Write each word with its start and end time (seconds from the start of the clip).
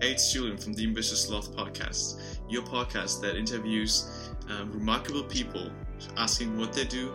Hey, 0.00 0.12
it's 0.12 0.32
Julian 0.32 0.56
from 0.56 0.72
the 0.72 0.84
Ambitious 0.84 1.26
Sloth 1.26 1.54
Podcast, 1.54 2.22
your 2.48 2.62
podcast 2.62 3.20
that 3.20 3.36
interviews 3.36 4.30
um, 4.48 4.72
remarkable 4.72 5.24
people, 5.24 5.70
asking 6.16 6.58
what 6.58 6.72
they 6.72 6.86
do, 6.86 7.12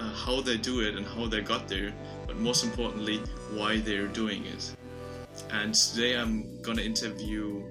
uh, 0.00 0.10
how 0.14 0.40
they 0.40 0.56
do 0.56 0.80
it, 0.80 0.96
and 0.96 1.04
how 1.04 1.26
they 1.26 1.42
got 1.42 1.68
there, 1.68 1.92
but 2.26 2.38
most 2.38 2.64
importantly, 2.64 3.18
why 3.52 3.80
they're 3.80 4.06
doing 4.06 4.46
it. 4.46 4.74
And 5.50 5.74
today 5.74 6.16
I'm 6.16 6.62
gonna 6.62 6.80
interview 6.80 7.62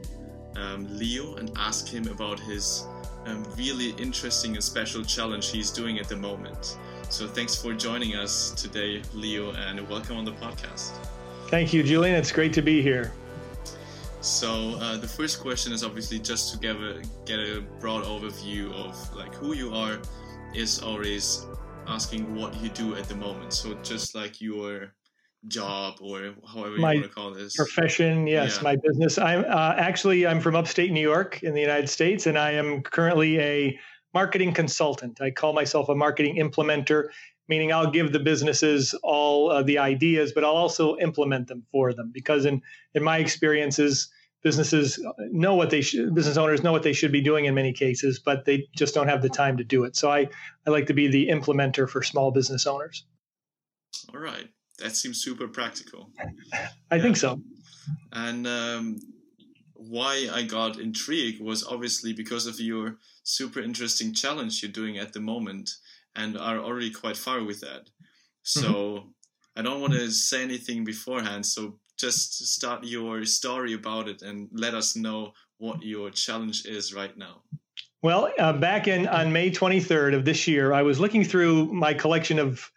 um, 0.55 0.85
Leo 0.95 1.37
and 1.37 1.51
ask 1.55 1.87
him 1.87 2.07
about 2.07 2.39
his 2.39 2.85
um, 3.25 3.43
really 3.57 3.89
interesting 3.97 4.53
and 4.53 4.63
special 4.63 5.03
challenge 5.03 5.49
he's 5.49 5.71
doing 5.71 5.97
at 5.97 6.07
the 6.07 6.15
moment. 6.15 6.77
So 7.09 7.27
thanks 7.27 7.55
for 7.59 7.73
joining 7.73 8.15
us 8.15 8.51
today, 8.51 9.01
Leo, 9.15 9.51
and 9.53 9.89
welcome 9.89 10.17
on 10.17 10.25
the 10.25 10.33
podcast. 10.33 10.91
Thank 11.47 11.73
you, 11.73 11.81
Julian. 11.81 12.15
It's 12.15 12.31
great 12.31 12.53
to 12.53 12.61
be 12.61 12.83
here. 12.83 13.11
So 14.21 14.75
uh, 14.79 14.97
the 14.97 15.07
first 15.07 15.41
question 15.41 15.73
is 15.73 15.83
obviously 15.83 16.19
just 16.19 16.53
to 16.53 16.59
get 16.59 16.75
a, 16.75 17.01
get 17.25 17.39
a 17.39 17.63
broad 17.79 18.03
overview 18.05 18.71
of 18.73 19.15
like 19.15 19.33
who 19.33 19.53
you 19.53 19.73
are. 19.73 19.99
Is 20.53 20.81
always 20.81 21.45
asking 21.87 22.35
what 22.35 22.53
you 22.61 22.69
do 22.69 22.95
at 22.95 23.05
the 23.05 23.15
moment. 23.15 23.53
So 23.53 23.73
just 23.83 24.13
like 24.13 24.41
your 24.41 24.93
job 25.47 25.95
or 26.01 26.33
however 26.45 26.77
my 26.77 26.93
you 26.93 26.99
want 26.99 27.09
to 27.09 27.15
call 27.15 27.33
this 27.33 27.55
profession. 27.55 28.27
Yes, 28.27 28.57
yeah. 28.57 28.63
my 28.63 28.75
business. 28.75 29.17
I'm 29.17 29.45
uh, 29.45 29.73
actually 29.77 30.27
I'm 30.27 30.39
from 30.39 30.55
upstate 30.55 30.91
New 30.91 31.01
York 31.01 31.41
in 31.43 31.53
the 31.53 31.61
United 31.61 31.89
States, 31.89 32.27
and 32.27 32.37
I 32.37 32.51
am 32.51 32.81
currently 32.81 33.39
a 33.39 33.79
marketing 34.13 34.53
consultant. 34.53 35.21
I 35.21 35.31
call 35.31 35.53
myself 35.53 35.89
a 35.89 35.95
marketing 35.95 36.35
implementer, 36.35 37.07
meaning 37.47 37.71
I'll 37.71 37.89
give 37.89 38.11
the 38.11 38.19
businesses 38.19 38.93
all 39.03 39.49
uh, 39.49 39.63
the 39.63 39.77
ideas, 39.77 40.31
but 40.33 40.43
I'll 40.43 40.51
also 40.51 40.97
implement 40.97 41.47
them 41.47 41.63
for 41.71 41.93
them 41.93 42.11
because 42.13 42.45
in 42.45 42.61
in 42.93 43.03
my 43.03 43.17
experiences 43.17 44.09
businesses 44.43 44.99
know 45.31 45.55
what 45.55 45.69
they 45.69 45.81
should 45.81 46.13
business 46.15 46.37
owners 46.37 46.63
know 46.63 46.71
what 46.71 46.83
they 46.83 46.93
should 46.93 47.11
be 47.11 47.21
doing 47.21 47.45
in 47.45 47.53
many 47.53 47.73
cases 47.73 48.19
but 48.19 48.45
they 48.45 48.67
just 48.75 48.93
don't 48.93 49.07
have 49.07 49.21
the 49.21 49.29
time 49.29 49.57
to 49.57 49.63
do 49.63 49.83
it. 49.83 49.95
So 49.95 50.11
i 50.11 50.27
i 50.65 50.69
like 50.69 50.87
to 50.87 50.93
be 50.93 51.07
the 51.07 51.27
implementer 51.27 51.89
for 51.89 52.03
small 52.03 52.31
business 52.31 52.65
owners. 52.65 53.05
All 54.13 54.19
right. 54.19 54.47
That 54.79 54.95
seems 54.95 55.21
super 55.21 55.47
practical. 55.47 56.09
I 56.89 56.95
yeah. 56.95 57.01
think 57.01 57.17
so. 57.17 57.41
And 58.11 58.47
um, 58.47 58.99
why 59.75 60.29
i 60.31 60.43
got 60.43 60.79
intrigued 60.79 61.41
was 61.41 61.65
obviously 61.65 62.13
because 62.13 62.45
of 62.45 62.59
your 62.59 62.97
super 63.23 63.59
interesting 63.59 64.13
challenge 64.13 64.61
you're 64.61 64.71
doing 64.71 64.97
at 64.97 65.13
the 65.13 65.19
moment 65.19 65.69
and 66.15 66.37
are 66.37 66.59
already 66.59 66.91
quite 66.91 67.17
far 67.17 67.43
with 67.43 67.61
that. 67.61 67.89
So 68.43 68.61
mm-hmm. 68.61 69.07
i 69.57 69.61
don't 69.61 69.81
want 69.81 69.93
to 69.93 70.09
say 70.09 70.41
anything 70.41 70.83
beforehand 70.83 71.45
so 71.45 71.77
just 72.01 72.47
start 72.47 72.83
your 72.83 73.23
story 73.25 73.73
about 73.73 74.09
it 74.09 74.23
and 74.23 74.49
let 74.51 74.73
us 74.73 74.95
know 74.95 75.33
what 75.59 75.83
your 75.83 76.09
challenge 76.09 76.65
is 76.65 76.93
right 76.93 77.15
now. 77.15 77.43
Well, 78.01 78.31
uh, 78.39 78.53
back 78.53 78.87
in 78.87 79.07
on 79.07 79.31
May 79.31 79.51
23rd 79.51 80.15
of 80.15 80.25
this 80.25 80.47
year, 80.47 80.73
I 80.73 80.81
was 80.81 80.99
looking 80.99 81.23
through 81.23 81.71
my 81.71 81.93
collection 81.93 82.39
of 82.39 82.67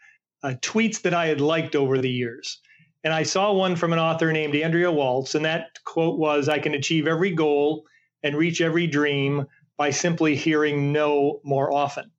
uh, 0.43 0.55
tweets 0.61 1.01
that 1.03 1.15
I 1.15 1.27
had 1.27 1.41
liked 1.41 1.75
over 1.75 1.97
the 1.99 2.11
years. 2.11 2.61
And 3.03 3.13
I 3.13 3.23
saw 3.23 3.53
one 3.53 3.77
from 3.77 3.95
an 3.95 3.99
author 3.99 4.33
named 4.33 4.55
Andrea 4.55 4.93
Waltz, 4.93 5.35
and 5.35 5.45
that 5.47 5.79
quote 5.85 6.19
was 6.19 6.49
I 6.49 6.59
can 6.59 6.75
achieve 6.75 7.07
every 7.07 7.31
goal 7.31 7.87
and 8.23 8.37
reach 8.37 8.61
every 8.61 8.87
dream 8.87 9.47
by 9.79 9.91
simply 9.91 10.37
hearing 10.37 10.93
no 10.93 11.41
more 11.43 11.73
often. 11.73 12.11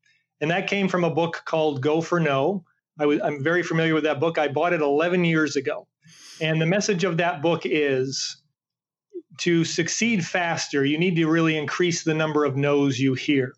And 0.41 0.51
that 0.51 0.67
came 0.67 0.87
from 0.87 1.03
a 1.03 1.13
book 1.13 1.43
called 1.45 1.81
Go 1.81 2.01
for 2.01 2.19
No. 2.19 2.65
I'm 2.99 3.43
very 3.43 3.61
familiar 3.61 3.93
with 3.93 4.03
that 4.03 4.19
book. 4.19 4.37
I 4.37 4.47
bought 4.47 4.73
it 4.73 4.81
11 4.81 5.25
years 5.25 5.55
ago. 5.55 5.87
And 6.41 6.61
the 6.61 6.65
message 6.65 7.03
of 7.03 7.17
that 7.17 7.41
book 7.41 7.61
is 7.65 8.41
to 9.39 9.63
succeed 9.63 10.25
faster, 10.25 10.85
you 10.85 10.97
need 10.97 11.15
to 11.15 11.27
really 11.27 11.57
increase 11.57 12.03
the 12.03 12.13
number 12.13 12.45
of 12.45 12.55
no's 12.55 12.99
you 12.99 13.13
hear. 13.13 13.53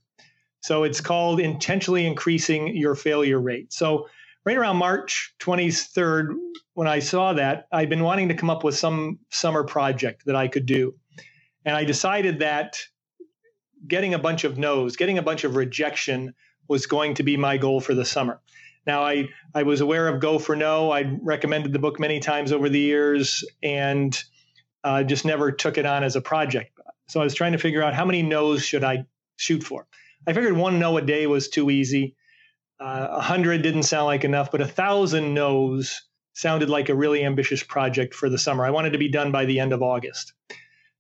So 0.62 0.84
it's 0.84 1.02
called 1.02 1.40
intentionally 1.40 2.06
increasing 2.06 2.76
your 2.76 2.96
failure 2.96 3.40
rate. 3.40 3.72
So 3.72 4.08
right 4.46 4.58
around 4.58 4.78
March 4.78 5.34
23rd, 5.40 6.36
when 6.74 6.88
I 6.88 7.00
saw 7.00 7.34
that, 7.34 7.68
I'd 7.72 7.90
been 7.90 8.04
wanting 8.04 8.30
to 8.30 8.34
come 8.34 8.50
up 8.50 8.64
with 8.64 8.78
some 8.78 9.20
summer 9.30 9.64
project 9.64 10.26
that 10.26 10.36
I 10.36 10.48
could 10.48 10.66
do. 10.66 10.96
And 11.66 11.76
I 11.76 11.84
decided 11.84 12.40
that 12.40 12.78
getting 13.88 14.14
a 14.14 14.20
bunch 14.20 14.44
of 14.44 14.58
no's, 14.58 14.96
getting 14.96 15.18
a 15.18 15.24
bunch 15.24 15.44
of 15.44 15.56
rejection 15.56 16.34
was 16.68 16.86
going 16.86 17.14
to 17.16 17.24
be 17.24 17.38
my 17.38 17.58
goal 17.58 17.80
for 17.80 17.94
the 17.94 18.06
summer. 18.06 18.42
Now, 18.88 19.04
I, 19.04 19.28
I 19.54 19.64
was 19.64 19.82
aware 19.82 20.08
of 20.08 20.22
Go 20.22 20.40
for 20.40 20.56
No. 20.56 20.92
I 20.92 21.18
recommended 21.22 21.74
the 21.74 21.80
book 21.80 22.00
many 22.00 22.22
times 22.22 22.54
over 22.54 22.70
the 22.70 22.80
years 22.80 23.44
and 23.62 24.18
uh, 24.84 25.04
just 25.04 25.26
never 25.26 25.52
took 25.52 25.78
it 25.78 25.86
on 25.86 26.06
as 26.06 26.16
a 26.16 26.22
project. 26.22 26.72
So 27.10 27.20
I 27.20 27.24
was 27.24 27.34
trying 27.34 27.52
to 27.52 27.58
figure 27.58 27.84
out 27.84 27.94
how 27.94 28.06
many 28.06 28.24
no's 28.24 28.64
should 28.64 28.86
I 28.86 29.06
shoot 29.36 29.62
for. 29.62 29.86
I 30.26 30.34
figured 30.34 30.56
one 30.56 30.80
no 30.80 30.98
a 30.98 31.02
day 31.02 31.28
was 31.28 31.50
too 31.50 31.70
easy. 31.70 32.16
Uh, 32.80 32.84
a 32.84 33.18
uh, 33.18 33.22
hundred 33.22 33.62
didn't 33.62 33.84
sound 33.84 34.06
like 34.06 34.24
enough, 34.24 34.52
but 34.52 34.62
a 34.62 34.68
thousand 34.68 35.34
no's 35.34 36.02
sounded 36.34 36.70
like 36.70 36.90
a 36.90 36.96
really 36.96 37.26
ambitious 37.26 37.64
project 37.64 38.14
for 38.14 38.30
the 38.30 38.38
summer. 38.38 38.66
I 38.66 38.70
wanted 38.70 38.94
to 38.94 39.00
be 39.00 39.10
done 39.10 39.32
by 39.32 39.46
the 39.46 39.60
end 39.60 39.74
of 39.74 39.82
August. 39.82 40.34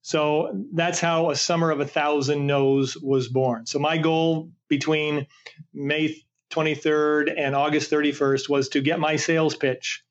So 0.01 0.65
that's 0.73 0.99
how 0.99 1.29
a 1.29 1.35
summer 1.35 1.69
of 1.69 1.79
a 1.79 1.85
thousand 1.85 2.47
no's 2.47 2.97
was 2.97 3.27
born. 3.27 3.65
So 3.65 3.77
my 3.77 3.97
goal 3.97 4.49
between 4.69 5.27
May 5.73 6.15
23rd 6.51 7.33
and 7.37 7.55
August 7.55 7.91
31st 7.91 8.49
was 8.49 8.69
to 8.69 8.81
get 8.81 8.99
my 8.99 9.15
sales 9.15 9.55
pitch 9.55 10.03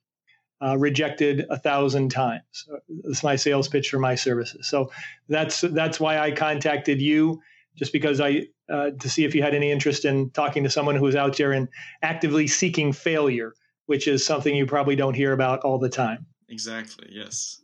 uh, 0.64 0.76
rejected 0.78 1.47
a 1.50 1.58
thousand 1.58 2.10
times. 2.10 2.66
It's 3.04 3.22
my 3.22 3.36
sales 3.36 3.69
pitch 3.69 3.91
for 3.91 3.98
my 3.98 4.14
services. 4.14 4.69
So 4.69 4.91
that's 5.28 5.60
that's 5.60 6.00
why 6.00 6.19
I 6.19 6.30
contacted 6.30 7.00
you, 7.00 7.41
just 7.76 7.92
because 7.92 8.20
I 8.20 8.46
uh, 8.72 8.91
to 8.98 9.08
see 9.08 9.25
if 9.25 9.34
you 9.34 9.42
had 9.42 9.54
any 9.54 9.70
interest 9.70 10.04
in 10.04 10.30
talking 10.30 10.64
to 10.64 10.70
someone 10.70 10.96
who's 10.96 11.16
out 11.16 11.36
there 11.36 11.52
and 11.52 11.69
actively 12.02 12.46
seeking 12.46 12.92
failure, 12.92 13.54
which 13.86 14.08
is 14.08 14.25
something 14.25 14.54
you 14.54 14.66
probably 14.66 14.96
don't 14.96 15.14
hear 15.14 15.32
about 15.32 15.60
all 15.60 15.78
the 15.78 15.88
time. 15.88 16.26
Exactly. 16.48 17.08
Yes. 17.10 17.60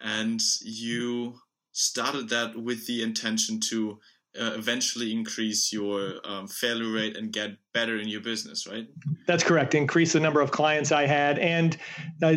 And 0.00 0.40
you 0.62 1.34
started 1.72 2.28
that 2.28 2.56
with 2.56 2.86
the 2.86 3.02
intention 3.02 3.58
to 3.58 3.98
uh, 4.40 4.52
eventually 4.56 5.12
increase 5.12 5.72
your 5.72 6.14
um, 6.24 6.48
failure 6.48 6.90
rate 6.90 7.16
and 7.16 7.32
get 7.32 7.50
better 7.72 7.98
in 7.98 8.08
your 8.08 8.20
business, 8.20 8.66
right? 8.66 8.86
That's 9.26 9.44
correct. 9.44 9.74
Increase 9.74 10.12
the 10.12 10.20
number 10.20 10.40
of 10.40 10.50
clients 10.50 10.90
I 10.92 11.06
had 11.06 11.38
and 11.38 11.76
uh, 12.22 12.34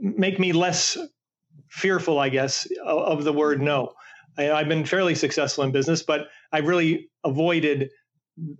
make 0.00 0.38
me 0.38 0.52
less 0.52 0.98
fearful, 1.70 2.18
I 2.18 2.28
guess, 2.28 2.66
of, 2.84 3.18
of 3.18 3.24
the 3.24 3.32
word 3.32 3.62
no. 3.62 3.92
I, 4.36 4.50
I've 4.50 4.68
been 4.68 4.84
fairly 4.84 5.14
successful 5.14 5.64
in 5.64 5.72
business, 5.72 6.02
but 6.02 6.28
I've 6.52 6.66
really 6.66 7.10
avoided 7.22 7.90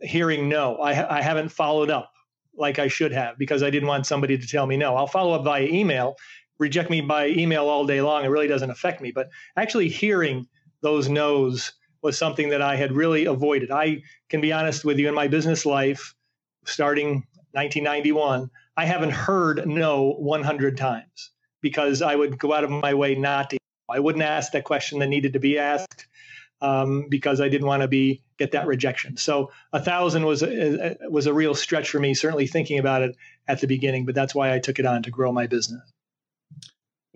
hearing 0.02 0.48
no. 0.48 0.76
I, 0.76 1.18
I 1.18 1.22
haven't 1.22 1.48
followed 1.48 1.90
up 1.90 2.10
like 2.56 2.78
I 2.78 2.88
should 2.88 3.12
have 3.12 3.36
because 3.36 3.62
I 3.62 3.70
didn't 3.70 3.88
want 3.88 4.06
somebody 4.06 4.38
to 4.38 4.46
tell 4.46 4.66
me 4.66 4.76
no. 4.76 4.94
I'll 4.94 5.06
follow 5.06 5.32
up 5.34 5.44
via 5.44 5.64
email. 5.64 6.14
Reject 6.58 6.88
me 6.88 7.00
by 7.00 7.28
email 7.28 7.68
all 7.68 7.84
day 7.84 8.00
long. 8.00 8.24
It 8.24 8.28
really 8.28 8.46
doesn't 8.46 8.70
affect 8.70 9.00
me. 9.00 9.10
But 9.10 9.28
actually 9.56 9.88
hearing 9.88 10.46
those 10.82 11.08
no's 11.08 11.72
was 12.04 12.18
something 12.18 12.50
that 12.50 12.62
I 12.62 12.76
had 12.76 12.92
really 12.92 13.24
avoided. 13.24 13.70
I 13.70 14.02
can 14.28 14.42
be 14.42 14.52
honest 14.52 14.84
with 14.84 14.98
you, 14.98 15.08
in 15.08 15.14
my 15.14 15.26
business 15.26 15.64
life, 15.64 16.14
starting 16.66 17.26
1991, 17.52 18.50
I 18.76 18.84
haven't 18.84 19.10
heard 19.10 19.66
no 19.66 20.10
100 20.18 20.76
times 20.76 21.32
because 21.62 22.02
I 22.02 22.14
would 22.14 22.38
go 22.38 22.52
out 22.52 22.62
of 22.62 22.70
my 22.70 22.92
way 22.92 23.14
not 23.14 23.50
to. 23.50 23.58
I 23.90 24.00
wouldn't 24.00 24.22
ask 24.22 24.52
that 24.52 24.64
question 24.64 24.98
that 24.98 25.08
needed 25.08 25.32
to 25.32 25.38
be 25.38 25.58
asked 25.58 26.06
um, 26.60 27.06
because 27.08 27.40
I 27.40 27.48
didn't 27.48 27.66
want 27.66 27.82
to 27.82 27.88
be 27.88 28.22
get 28.38 28.52
that 28.52 28.66
rejection. 28.66 29.16
So 29.16 29.50
a 29.72 29.80
thousand 29.80 30.26
was 30.26 30.42
a, 30.42 30.96
was 31.08 31.26
a 31.26 31.32
real 31.32 31.54
stretch 31.54 31.90
for 31.90 32.00
me. 32.00 32.12
Certainly 32.12 32.48
thinking 32.48 32.78
about 32.78 33.02
it 33.02 33.16
at 33.48 33.60
the 33.60 33.66
beginning, 33.66 34.04
but 34.04 34.14
that's 34.14 34.34
why 34.34 34.54
I 34.54 34.58
took 34.58 34.78
it 34.78 34.86
on 34.86 35.02
to 35.04 35.10
grow 35.10 35.32
my 35.32 35.46
business. 35.46 35.82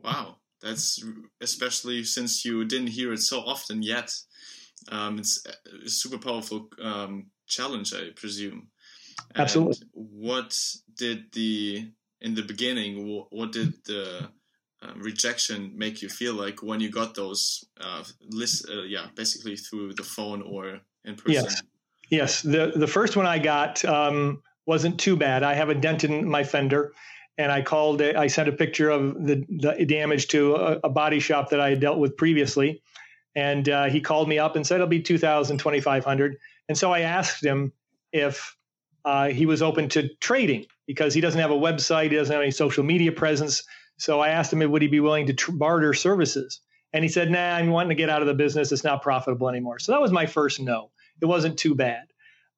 Wow, 0.02 0.36
that's 0.62 1.02
especially 1.42 2.04
since 2.04 2.44
you 2.44 2.64
didn't 2.64 2.88
hear 2.88 3.12
it 3.12 3.20
so 3.20 3.40
often 3.40 3.82
yet. 3.82 4.14
Um, 4.90 5.18
it's 5.18 5.44
a 5.84 5.88
super 5.88 6.18
powerful 6.18 6.68
um, 6.82 7.26
challenge, 7.46 7.94
I 7.94 8.10
presume. 8.14 8.68
And 9.34 9.42
Absolutely. 9.42 9.86
What 9.92 10.56
did 10.96 11.32
the 11.32 11.90
in 12.20 12.34
the 12.34 12.42
beginning? 12.42 13.26
What 13.30 13.52
did 13.52 13.74
the 13.84 14.28
uh, 14.82 14.92
rejection 14.96 15.72
make 15.76 16.02
you 16.02 16.08
feel 16.08 16.34
like 16.34 16.62
when 16.62 16.80
you 16.80 16.90
got 16.90 17.14
those 17.14 17.64
uh, 17.80 18.04
list? 18.30 18.68
Uh, 18.68 18.82
yeah, 18.82 19.06
basically 19.14 19.56
through 19.56 19.94
the 19.94 20.04
phone 20.04 20.42
or 20.42 20.80
in 21.04 21.16
person. 21.16 21.44
Yes. 21.44 21.62
Yes. 22.10 22.42
The 22.42 22.72
the 22.74 22.86
first 22.86 23.16
one 23.16 23.26
I 23.26 23.38
got 23.38 23.84
um, 23.84 24.42
wasn't 24.66 24.98
too 24.98 25.16
bad. 25.16 25.42
I 25.42 25.54
have 25.54 25.68
a 25.68 25.74
dent 25.74 26.04
in 26.04 26.28
my 26.28 26.44
fender 26.44 26.92
and 27.38 27.52
I 27.52 27.62
called. 27.62 28.02
I 28.02 28.26
sent 28.26 28.48
a 28.48 28.52
picture 28.52 28.90
of 28.90 29.14
the, 29.24 29.44
the 29.48 29.84
damage 29.86 30.28
to 30.28 30.56
a, 30.56 30.80
a, 30.84 30.88
body 30.88 31.20
shop 31.20 31.50
that 31.50 31.60
I 31.60 31.70
had 31.70 31.80
dealt 31.80 31.98
with 31.98 32.16
previously, 32.16 32.82
and 33.36 33.68
uh, 33.68 33.84
he 33.86 34.00
called 34.00 34.28
me 34.28 34.38
up 34.38 34.56
and 34.56 34.66
said 34.66 34.76
it'll 34.76 34.86
be 34.86 35.02
2000 35.02 35.58
2500 35.58 36.36
and 36.68 36.78
so 36.78 36.92
i 36.92 37.00
asked 37.00 37.44
him 37.44 37.72
if 38.12 38.56
uh, 39.04 39.28
he 39.28 39.46
was 39.46 39.62
open 39.62 39.88
to 39.88 40.08
trading 40.16 40.66
because 40.86 41.14
he 41.14 41.20
doesn't 41.20 41.40
have 41.40 41.50
a 41.50 41.54
website 41.54 42.10
he 42.10 42.16
doesn't 42.16 42.32
have 42.32 42.42
any 42.42 42.50
social 42.52 42.84
media 42.84 43.12
presence 43.12 43.62
So 43.98 44.20
I 44.20 44.30
asked 44.30 44.52
him, 44.52 44.70
would 44.70 44.82
he 44.82 44.88
be 44.88 45.00
willing 45.00 45.26
to 45.26 45.34
tr- 45.34 45.52
barter 45.52 45.94
services? 45.94 46.60
And 46.92 47.04
he 47.04 47.08
said, 47.08 47.30
nah, 47.30 47.56
I'm 47.56 47.70
wanting 47.70 47.90
to 47.90 47.94
get 47.94 48.10
out 48.10 48.22
of 48.22 48.28
the 48.28 48.34
business. 48.34 48.72
It's 48.72 48.84
not 48.84 49.02
profitable 49.02 49.48
anymore. 49.48 49.78
So 49.78 49.92
that 49.92 50.00
was 50.00 50.12
my 50.12 50.26
first 50.26 50.60
no. 50.60 50.90
It 51.20 51.26
wasn't 51.26 51.58
too 51.58 51.74
bad. 51.74 52.04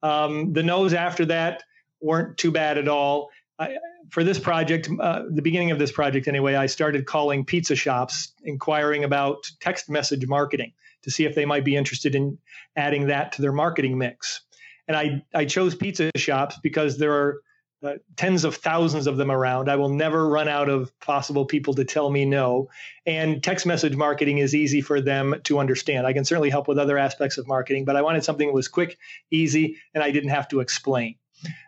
Um, 0.02 0.52
the 0.52 0.62
no's 0.62 0.94
after 0.94 1.26
that 1.26 1.62
weren't 2.00 2.38
too 2.38 2.50
bad 2.50 2.78
at 2.78 2.88
all. 2.88 3.30
I, 3.60 3.76
for 4.08 4.24
this 4.24 4.38
project, 4.38 4.88
uh, 4.98 5.24
the 5.30 5.42
beginning 5.42 5.70
of 5.70 5.78
this 5.78 5.92
project 5.92 6.26
anyway, 6.26 6.54
I 6.54 6.66
started 6.66 7.04
calling 7.04 7.44
pizza 7.44 7.76
shops, 7.76 8.32
inquiring 8.42 9.04
about 9.04 9.50
text 9.60 9.90
message 9.90 10.26
marketing 10.26 10.72
to 11.02 11.10
see 11.10 11.26
if 11.26 11.34
they 11.34 11.44
might 11.44 11.64
be 11.64 11.76
interested 11.76 12.14
in 12.14 12.38
adding 12.74 13.08
that 13.08 13.32
to 13.32 13.42
their 13.42 13.52
marketing 13.52 13.98
mix. 13.98 14.40
And 14.88 14.96
I, 14.96 15.22
I 15.34 15.44
chose 15.44 15.74
pizza 15.74 16.10
shops 16.16 16.58
because 16.62 16.98
there 16.98 17.12
are 17.12 17.42
uh, 17.82 17.94
tens 18.16 18.44
of 18.44 18.56
thousands 18.56 19.06
of 19.06 19.16
them 19.16 19.30
around. 19.30 19.70
I 19.70 19.76
will 19.76 19.88
never 19.88 20.28
run 20.28 20.48
out 20.48 20.68
of 20.68 20.98
possible 21.00 21.44
people 21.44 21.74
to 21.74 21.84
tell 21.84 22.10
me 22.10 22.24
no. 22.24 22.68
And 23.06 23.42
text 23.42 23.66
message 23.66 23.96
marketing 23.96 24.38
is 24.38 24.54
easy 24.54 24.80
for 24.80 25.00
them 25.00 25.36
to 25.44 25.58
understand. 25.58 26.06
I 26.06 26.12
can 26.12 26.24
certainly 26.24 26.50
help 26.50 26.66
with 26.66 26.78
other 26.78 26.98
aspects 26.98 27.38
of 27.38 27.46
marketing, 27.46 27.84
but 27.84 27.96
I 27.96 28.02
wanted 28.02 28.24
something 28.24 28.48
that 28.48 28.54
was 28.54 28.68
quick, 28.68 28.98
easy, 29.30 29.76
and 29.94 30.02
I 30.02 30.10
didn't 30.10 30.30
have 30.30 30.48
to 30.48 30.60
explain. 30.60 31.16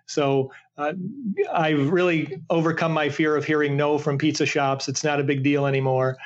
So 0.06 0.52
uh, 0.76 0.92
I've 1.52 1.90
really 1.90 2.40
overcome 2.50 2.92
my 2.92 3.08
fear 3.08 3.36
of 3.36 3.44
hearing 3.44 3.76
no 3.76 3.98
from 3.98 4.18
pizza 4.18 4.46
shops. 4.46 4.88
It's 4.88 5.04
not 5.04 5.20
a 5.20 5.24
big 5.24 5.42
deal 5.42 5.66
anymore. 5.66 6.16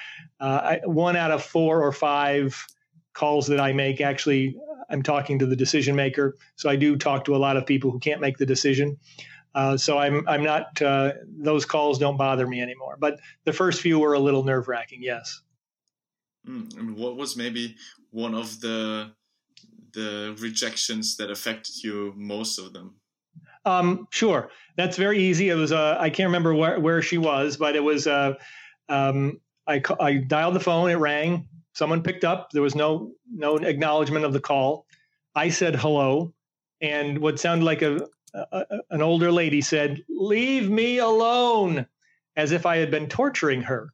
Uh, 0.41 0.79
I, 0.85 0.87
one 0.87 1.17
out 1.17 1.31
of 1.31 1.43
four 1.43 1.83
or 1.83 1.93
five 1.93 2.67
calls 3.13 3.47
that 3.47 3.61
I 3.61 3.73
make 3.73 4.01
actually 4.01 4.57
I'm 4.89 5.03
talking 5.03 5.39
to 5.39 5.47
the 5.47 5.57
decision 5.57 5.97
maker. 5.97 6.37
So 6.57 6.69
I 6.69 6.77
do 6.77 6.97
talk 6.97 7.25
to 7.25 7.35
a 7.35 7.39
lot 7.39 7.57
of 7.57 7.67
people 7.67 7.91
who 7.91 7.99
can't 7.99 8.21
make 8.21 8.39
the 8.39 8.47
decision. 8.47 8.99
Uh, 9.55 9.77
so 9.77 9.99
I'm 9.99 10.27
I'm 10.29 10.45
not 10.45 10.81
uh, 10.83 11.13
those 11.27 11.65
calls 11.65 11.99
don't 11.99 12.19
bother 12.19 12.47
me 12.47 12.61
anymore. 12.61 12.97
But 13.01 13.19
the 13.45 13.53
first 13.53 13.81
few 13.81 13.99
were 13.99 14.13
a 14.13 14.19
little 14.19 14.45
nerve 14.45 14.69
wracking. 14.69 15.03
Yes. 15.03 15.43
Mm, 16.47 16.77
and 16.79 16.97
what 16.97 17.17
was 17.17 17.37
maybe 17.37 17.77
one 18.11 18.35
of 18.35 18.61
the 18.61 19.13
the 19.95 20.37
rejections 20.39 21.17
that 21.17 21.31
affected 21.31 21.83
you 21.83 22.13
most 22.17 22.59
of 22.59 22.75
them? 22.75 22.97
Um, 23.67 24.09
sure, 24.11 24.51
that's 24.77 24.97
very 24.97 25.19
easy. 25.19 25.51
It 25.51 25.55
was 25.55 25.73
uh, 25.73 25.97
I 26.01 26.09
can't 26.09 26.29
remember 26.29 26.55
where, 26.55 26.81
where 26.81 27.03
she 27.03 27.19
was, 27.19 27.57
but 27.59 27.77
it 27.77 27.85
was 27.85 28.07
uh, 28.07 28.35
um, 28.89 29.41
I 29.67 29.83
I 30.01 30.15
dialed 30.15 30.55
the 30.55 30.61
phone. 30.61 30.91
It 30.91 30.95
rang. 30.95 31.49
Someone 31.75 32.03
picked 32.03 32.25
up. 32.25 32.51
There 32.53 32.63
was 32.63 32.75
no 32.75 33.13
no 33.31 33.57
acknowledgement 33.57 34.25
of 34.25 34.33
the 34.33 34.41
call. 34.41 34.87
I 35.35 35.51
said 35.51 35.77
hello, 35.77 36.33
and 36.81 37.19
what 37.19 37.39
sounded 37.39 37.65
like 37.65 37.83
a 37.83 38.07
an 38.91 39.03
older 39.03 39.33
lady 39.33 39.61
said, 39.61 40.05
Leave 40.09 40.69
me 40.71 40.99
alone, 40.99 41.87
as 42.37 42.53
if 42.53 42.67
I 42.67 42.77
had 42.77 42.91
been 42.91 43.09
torturing 43.09 43.63
her. 43.63 43.93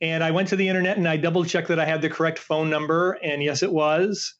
And 0.00 0.24
I 0.24 0.30
went 0.30 0.48
to 0.48 0.56
the 0.56 0.68
internet 0.68 0.96
and 0.96 1.08
I 1.08 1.16
double 1.16 1.44
checked 1.44 1.68
that 1.68 1.80
I 1.80 1.84
had 1.84 2.00
the 2.00 2.08
correct 2.08 2.38
phone 2.38 2.70
number. 2.70 3.18
And 3.22 3.42
yes, 3.42 3.62
it 3.62 3.72
was. 3.72 4.34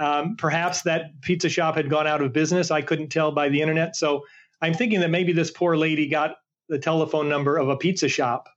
Um, 0.00 0.36
perhaps 0.36 0.82
that 0.82 1.20
pizza 1.20 1.48
shop 1.48 1.76
had 1.76 1.90
gone 1.90 2.06
out 2.06 2.22
of 2.22 2.32
business. 2.32 2.70
I 2.70 2.80
couldn't 2.80 3.08
tell 3.08 3.30
by 3.30 3.48
the 3.48 3.60
internet. 3.60 3.94
So 3.94 4.24
I'm 4.62 4.74
thinking 4.74 5.00
that 5.00 5.10
maybe 5.10 5.32
this 5.32 5.50
poor 5.50 5.76
lady 5.76 6.08
got 6.08 6.36
the 6.68 6.78
telephone 6.78 7.28
number 7.28 7.56
of 7.58 7.68
a 7.68 7.76
pizza 7.76 8.08
shop 8.08 8.48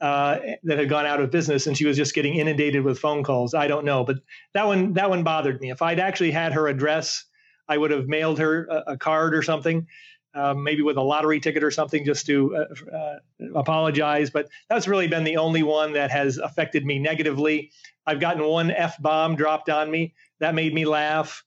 uh, 0.00 0.38
that 0.64 0.78
had 0.78 0.88
gone 0.88 1.06
out 1.06 1.20
of 1.20 1.30
business 1.30 1.66
and 1.66 1.76
she 1.76 1.86
was 1.86 1.96
just 1.96 2.14
getting 2.14 2.34
inundated 2.34 2.84
with 2.84 2.98
phone 2.98 3.22
calls. 3.22 3.54
I 3.54 3.68
don't 3.68 3.84
know, 3.84 4.04
but 4.04 4.18
that 4.52 4.66
one 4.66 4.94
that 4.94 5.08
one 5.08 5.22
bothered 5.22 5.60
me. 5.60 5.70
If 5.70 5.80
I'd 5.80 6.00
actually 6.00 6.32
had 6.32 6.52
her 6.52 6.68
address 6.68 7.24
I 7.68 7.78
would 7.78 7.90
have 7.90 8.06
mailed 8.06 8.38
her 8.38 8.66
a, 8.66 8.92
a 8.92 8.96
card 8.96 9.34
or 9.34 9.42
something, 9.42 9.86
um, 10.34 10.62
maybe 10.62 10.82
with 10.82 10.96
a 10.96 11.02
lottery 11.02 11.40
ticket 11.40 11.62
or 11.62 11.70
something, 11.70 12.04
just 12.04 12.26
to 12.26 12.56
uh, 12.56 12.96
uh, 12.96 13.18
apologize. 13.54 14.30
But 14.30 14.48
that's 14.68 14.88
really 14.88 15.08
been 15.08 15.24
the 15.24 15.36
only 15.36 15.62
one 15.62 15.92
that 15.92 16.10
has 16.10 16.38
affected 16.38 16.84
me 16.84 16.98
negatively. 16.98 17.70
I've 18.06 18.20
gotten 18.20 18.44
one 18.44 18.70
f 18.70 19.00
bomb 19.00 19.36
dropped 19.36 19.70
on 19.70 19.90
me 19.90 20.14
that 20.40 20.54
made 20.54 20.74
me 20.74 20.84
laugh. 20.84 21.44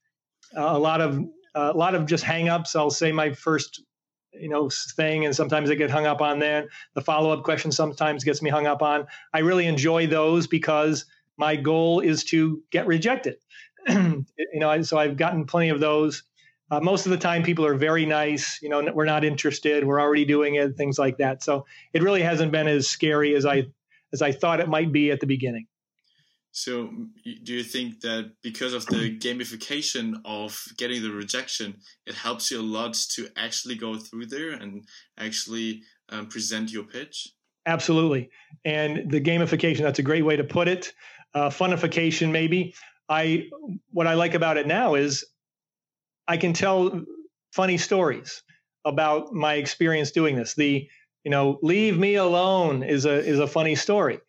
Uh, 0.55 0.61
a 0.61 0.79
lot 0.79 1.01
of 1.01 1.23
a 1.55 1.73
lot 1.73 1.95
of 1.95 2.05
just 2.05 2.23
hangups. 2.23 2.75
I'll 2.75 2.89
say 2.89 3.11
my 3.11 3.33
first 3.33 3.83
you 4.33 4.49
know 4.49 4.69
thing 4.95 5.25
and 5.25 5.35
sometimes 5.35 5.71
i 5.71 5.73
get 5.73 5.89
hung 5.89 6.05
up 6.05 6.21
on 6.21 6.37
that 6.39 6.67
the 6.93 7.01
follow-up 7.01 7.43
question 7.43 7.71
sometimes 7.71 8.23
gets 8.23 8.39
me 8.39 8.51
hung 8.51 8.67
up 8.67 8.83
on 8.83 9.07
i 9.33 9.39
really 9.39 9.65
enjoy 9.65 10.05
those 10.05 10.45
because 10.45 11.05
my 11.37 11.55
goal 11.55 12.01
is 12.01 12.23
to 12.25 12.61
get 12.69 12.85
rejected 12.85 13.37
you 13.89 14.25
know, 14.55 14.81
so 14.81 14.97
I've 14.97 15.17
gotten 15.17 15.45
plenty 15.45 15.69
of 15.69 15.79
those. 15.79 16.23
Uh, 16.69 16.79
most 16.81 17.05
of 17.05 17.11
the 17.11 17.17
time, 17.17 17.43
people 17.43 17.65
are 17.65 17.75
very 17.75 18.05
nice. 18.05 18.59
You 18.61 18.69
know, 18.69 18.91
we're 18.93 19.05
not 19.05 19.23
interested. 19.23 19.85
We're 19.85 20.01
already 20.01 20.25
doing 20.25 20.55
it. 20.55 20.75
Things 20.75 20.99
like 20.99 21.17
that. 21.17 21.43
So 21.43 21.65
it 21.93 22.03
really 22.03 22.21
hasn't 22.21 22.51
been 22.51 22.67
as 22.67 22.87
scary 22.87 23.35
as 23.35 23.45
I 23.45 23.67
as 24.13 24.21
I 24.21 24.31
thought 24.31 24.59
it 24.59 24.69
might 24.69 24.91
be 24.91 25.11
at 25.11 25.19
the 25.19 25.27
beginning. 25.27 25.67
So, 26.51 26.89
do 27.43 27.53
you 27.53 27.61
think 27.61 28.01
that 28.01 28.31
because 28.41 28.73
of 28.73 28.85
the 28.87 29.15
gamification 29.15 30.15
of 30.25 30.59
getting 30.75 31.03
the 31.03 31.11
rejection, 31.11 31.75
it 32.07 32.15
helps 32.15 32.49
you 32.49 32.59
a 32.59 32.63
lot 32.63 32.95
to 33.11 33.27
actually 33.37 33.75
go 33.75 33.95
through 33.95 34.25
there 34.25 34.53
and 34.53 34.83
actually 35.19 35.83
um, 36.09 36.25
present 36.25 36.71
your 36.71 36.83
pitch? 36.83 37.27
Absolutely. 37.67 38.31
And 38.65 39.11
the 39.11 39.21
gamification, 39.21 39.79
that's 39.79 39.99
a 39.99 40.03
great 40.03 40.25
way 40.25 40.35
to 40.35 40.43
put 40.43 40.67
it. 40.67 40.93
Uh, 41.35 41.49
funification, 41.49 42.31
maybe. 42.31 42.73
I 43.07 43.49
what 43.91 44.07
I 44.07 44.15
like 44.15 44.33
about 44.33 44.57
it 44.57 44.65
now 44.65 44.95
is 44.95 45.23
I 46.27 46.37
can 46.37 46.53
tell 46.53 47.03
funny 47.51 47.77
stories 47.77 48.43
about 48.85 49.33
my 49.33 49.55
experience 49.55 50.11
doing 50.11 50.35
this. 50.35 50.53
The 50.53 50.89
you 51.23 51.31
know, 51.31 51.59
leave 51.61 51.97
me 51.97 52.15
alone 52.15 52.83
is 52.83 53.05
a 53.05 53.13
is 53.13 53.39
a 53.39 53.47
funny 53.47 53.75
story. 53.75 54.19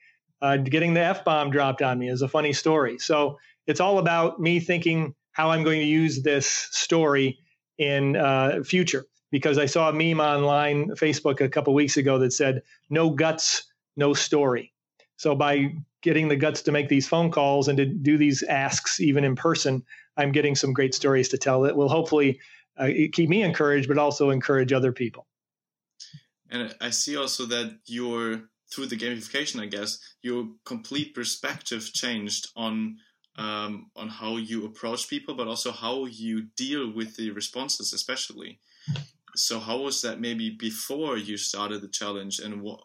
Uh, 0.43 0.57
getting 0.57 0.95
the 0.95 1.01
f 1.01 1.25
bomb 1.25 1.51
dropped 1.51 1.83
on 1.83 1.99
me 1.99 2.09
is 2.09 2.23
a 2.23 2.29
funny 2.29 2.53
story. 2.53 2.99
So 2.99 3.39
it's 3.67 3.81
all 3.81 3.99
about 3.99 4.41
me 4.41 4.61
thinking 4.61 5.15
how 5.33 5.51
I'm 5.51 5.63
going 5.63 5.81
to 5.81 5.87
use 5.87 6.23
this 6.23 6.47
story 6.49 7.39
in 7.79 8.17
uh, 8.17 8.63
future. 8.65 9.05
Because 9.31 9.59
I 9.59 9.67
saw 9.67 9.91
a 9.91 9.93
meme 9.93 10.21
online, 10.21 10.89
Facebook, 10.93 11.43
a 11.43 11.51
couple 11.51 11.75
weeks 11.75 11.99
ago 11.99 12.19
that 12.19 12.33
said, 12.33 12.63
"No 12.89 13.11
guts, 13.11 13.65
no 13.97 14.15
story." 14.15 14.73
So 15.19 15.35
by 15.35 15.75
getting 16.03 16.29
the 16.29 16.37
guts 16.37 16.63
to 16.63 16.73
make 16.73 16.89
these 16.89 17.07
phone 17.07 17.31
calls 17.31 17.69
and 17.69 17.77
to 17.77 17.85
do 17.85 18.17
these 18.17 18.43
asks 18.43 19.01
even 19.01 19.25
in 19.25 19.37
person, 19.37 19.85
I'm 20.19 20.33
getting 20.33 20.55
some 20.55 20.73
great 20.73 20.95
stories 20.95 21.29
to 21.31 21.39
tell 21.39 21.63
that 21.63 21.77
will 21.77 21.89
hopefully 21.89 22.41
uh, 22.77 22.89
keep 23.13 23.29
me 23.29 23.43
encouraged, 23.43 23.89
but 23.89 23.99
also 23.99 24.31
encourage 24.31 24.73
other 24.73 24.93
people. 24.93 25.27
And 26.51 26.75
I 26.81 26.91
see 26.91 27.17
also 27.17 27.47
that 27.47 27.79
your 27.87 28.43
through 28.71 28.87
the 28.87 28.97
gamification, 28.97 29.61
I 29.61 29.67
guess, 29.67 29.99
your 30.23 30.49
complete 30.65 31.15
perspective 31.15 31.91
changed 31.93 32.49
on 32.55 32.99
um, 33.37 33.91
on 33.95 34.09
how 34.09 34.37
you 34.37 34.67
approach 34.67 35.09
people, 35.09 35.35
but 35.35 35.47
also 35.47 35.71
how 35.71 36.07
you 36.07 36.49
deal 36.57 36.93
with 36.93 37.17
the 37.17 37.31
responses, 37.31 37.93
especially. 37.93 38.59
So, 39.37 39.61
how 39.61 39.79
was 39.79 40.03
that 40.03 40.21
maybe 40.21 40.51
before 40.51 41.17
you 41.17 41.37
started 41.37 41.81
the 41.81 41.89
challenge, 41.89 42.41
and 42.41 42.61
what? 42.63 42.81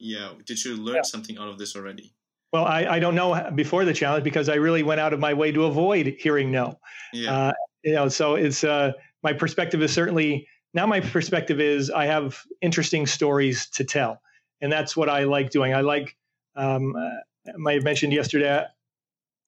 Yeah, 0.00 0.32
did 0.44 0.64
you 0.64 0.76
learn 0.76 0.96
yeah. 0.96 1.02
something 1.02 1.38
out 1.38 1.48
of 1.48 1.58
this 1.58 1.76
already? 1.76 2.14
Well, 2.52 2.66
I, 2.66 2.84
I 2.84 2.98
don't 2.98 3.14
know 3.14 3.50
before 3.54 3.84
the 3.84 3.94
challenge 3.94 4.24
because 4.24 4.48
I 4.48 4.56
really 4.56 4.82
went 4.82 5.00
out 5.00 5.12
of 5.12 5.20
my 5.20 5.32
way 5.32 5.52
to 5.52 5.64
avoid 5.64 6.16
hearing 6.18 6.50
no. 6.50 6.78
Yeah. 7.12 7.34
Uh, 7.34 7.52
you 7.82 7.94
know, 7.94 8.08
so 8.08 8.34
it's 8.34 8.62
uh, 8.62 8.92
my 9.22 9.32
perspective 9.32 9.82
is 9.82 9.92
certainly 9.92 10.46
now 10.74 10.86
my 10.86 11.00
perspective 11.00 11.60
is 11.60 11.90
I 11.90 12.06
have 12.06 12.42
interesting 12.60 13.06
stories 13.06 13.66
to 13.70 13.84
tell, 13.84 14.20
and 14.60 14.70
that's 14.70 14.96
what 14.96 15.08
I 15.08 15.24
like 15.24 15.50
doing. 15.50 15.74
I 15.74 15.80
like 15.80 16.16
um, 16.54 16.94
uh, 16.94 17.68
I 17.68 17.78
mentioned 17.80 18.12
yesterday. 18.12 18.64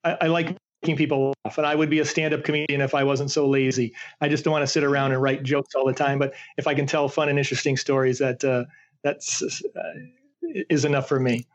I, 0.02 0.16
I 0.22 0.26
like 0.26 0.56
making 0.82 0.96
people 0.96 1.34
laugh, 1.44 1.58
and 1.58 1.66
I 1.66 1.74
would 1.74 1.90
be 1.90 2.00
a 2.00 2.04
stand-up 2.04 2.44
comedian 2.44 2.80
if 2.80 2.94
I 2.94 3.04
wasn't 3.04 3.30
so 3.30 3.48
lazy. 3.48 3.94
I 4.20 4.28
just 4.28 4.44
don't 4.44 4.52
want 4.52 4.62
to 4.62 4.66
sit 4.66 4.84
around 4.84 5.12
and 5.12 5.22
write 5.22 5.42
jokes 5.42 5.74
all 5.74 5.86
the 5.86 5.94
time. 5.94 6.18
But 6.18 6.34
if 6.56 6.66
I 6.66 6.74
can 6.74 6.86
tell 6.86 7.08
fun 7.08 7.28
and 7.28 7.38
interesting 7.38 7.76
stories, 7.76 8.18
that 8.18 8.42
uh, 8.44 8.64
that's 9.02 9.42
uh, 9.42 9.92
is 10.70 10.84
enough 10.84 11.08
for 11.08 11.20
me. 11.20 11.46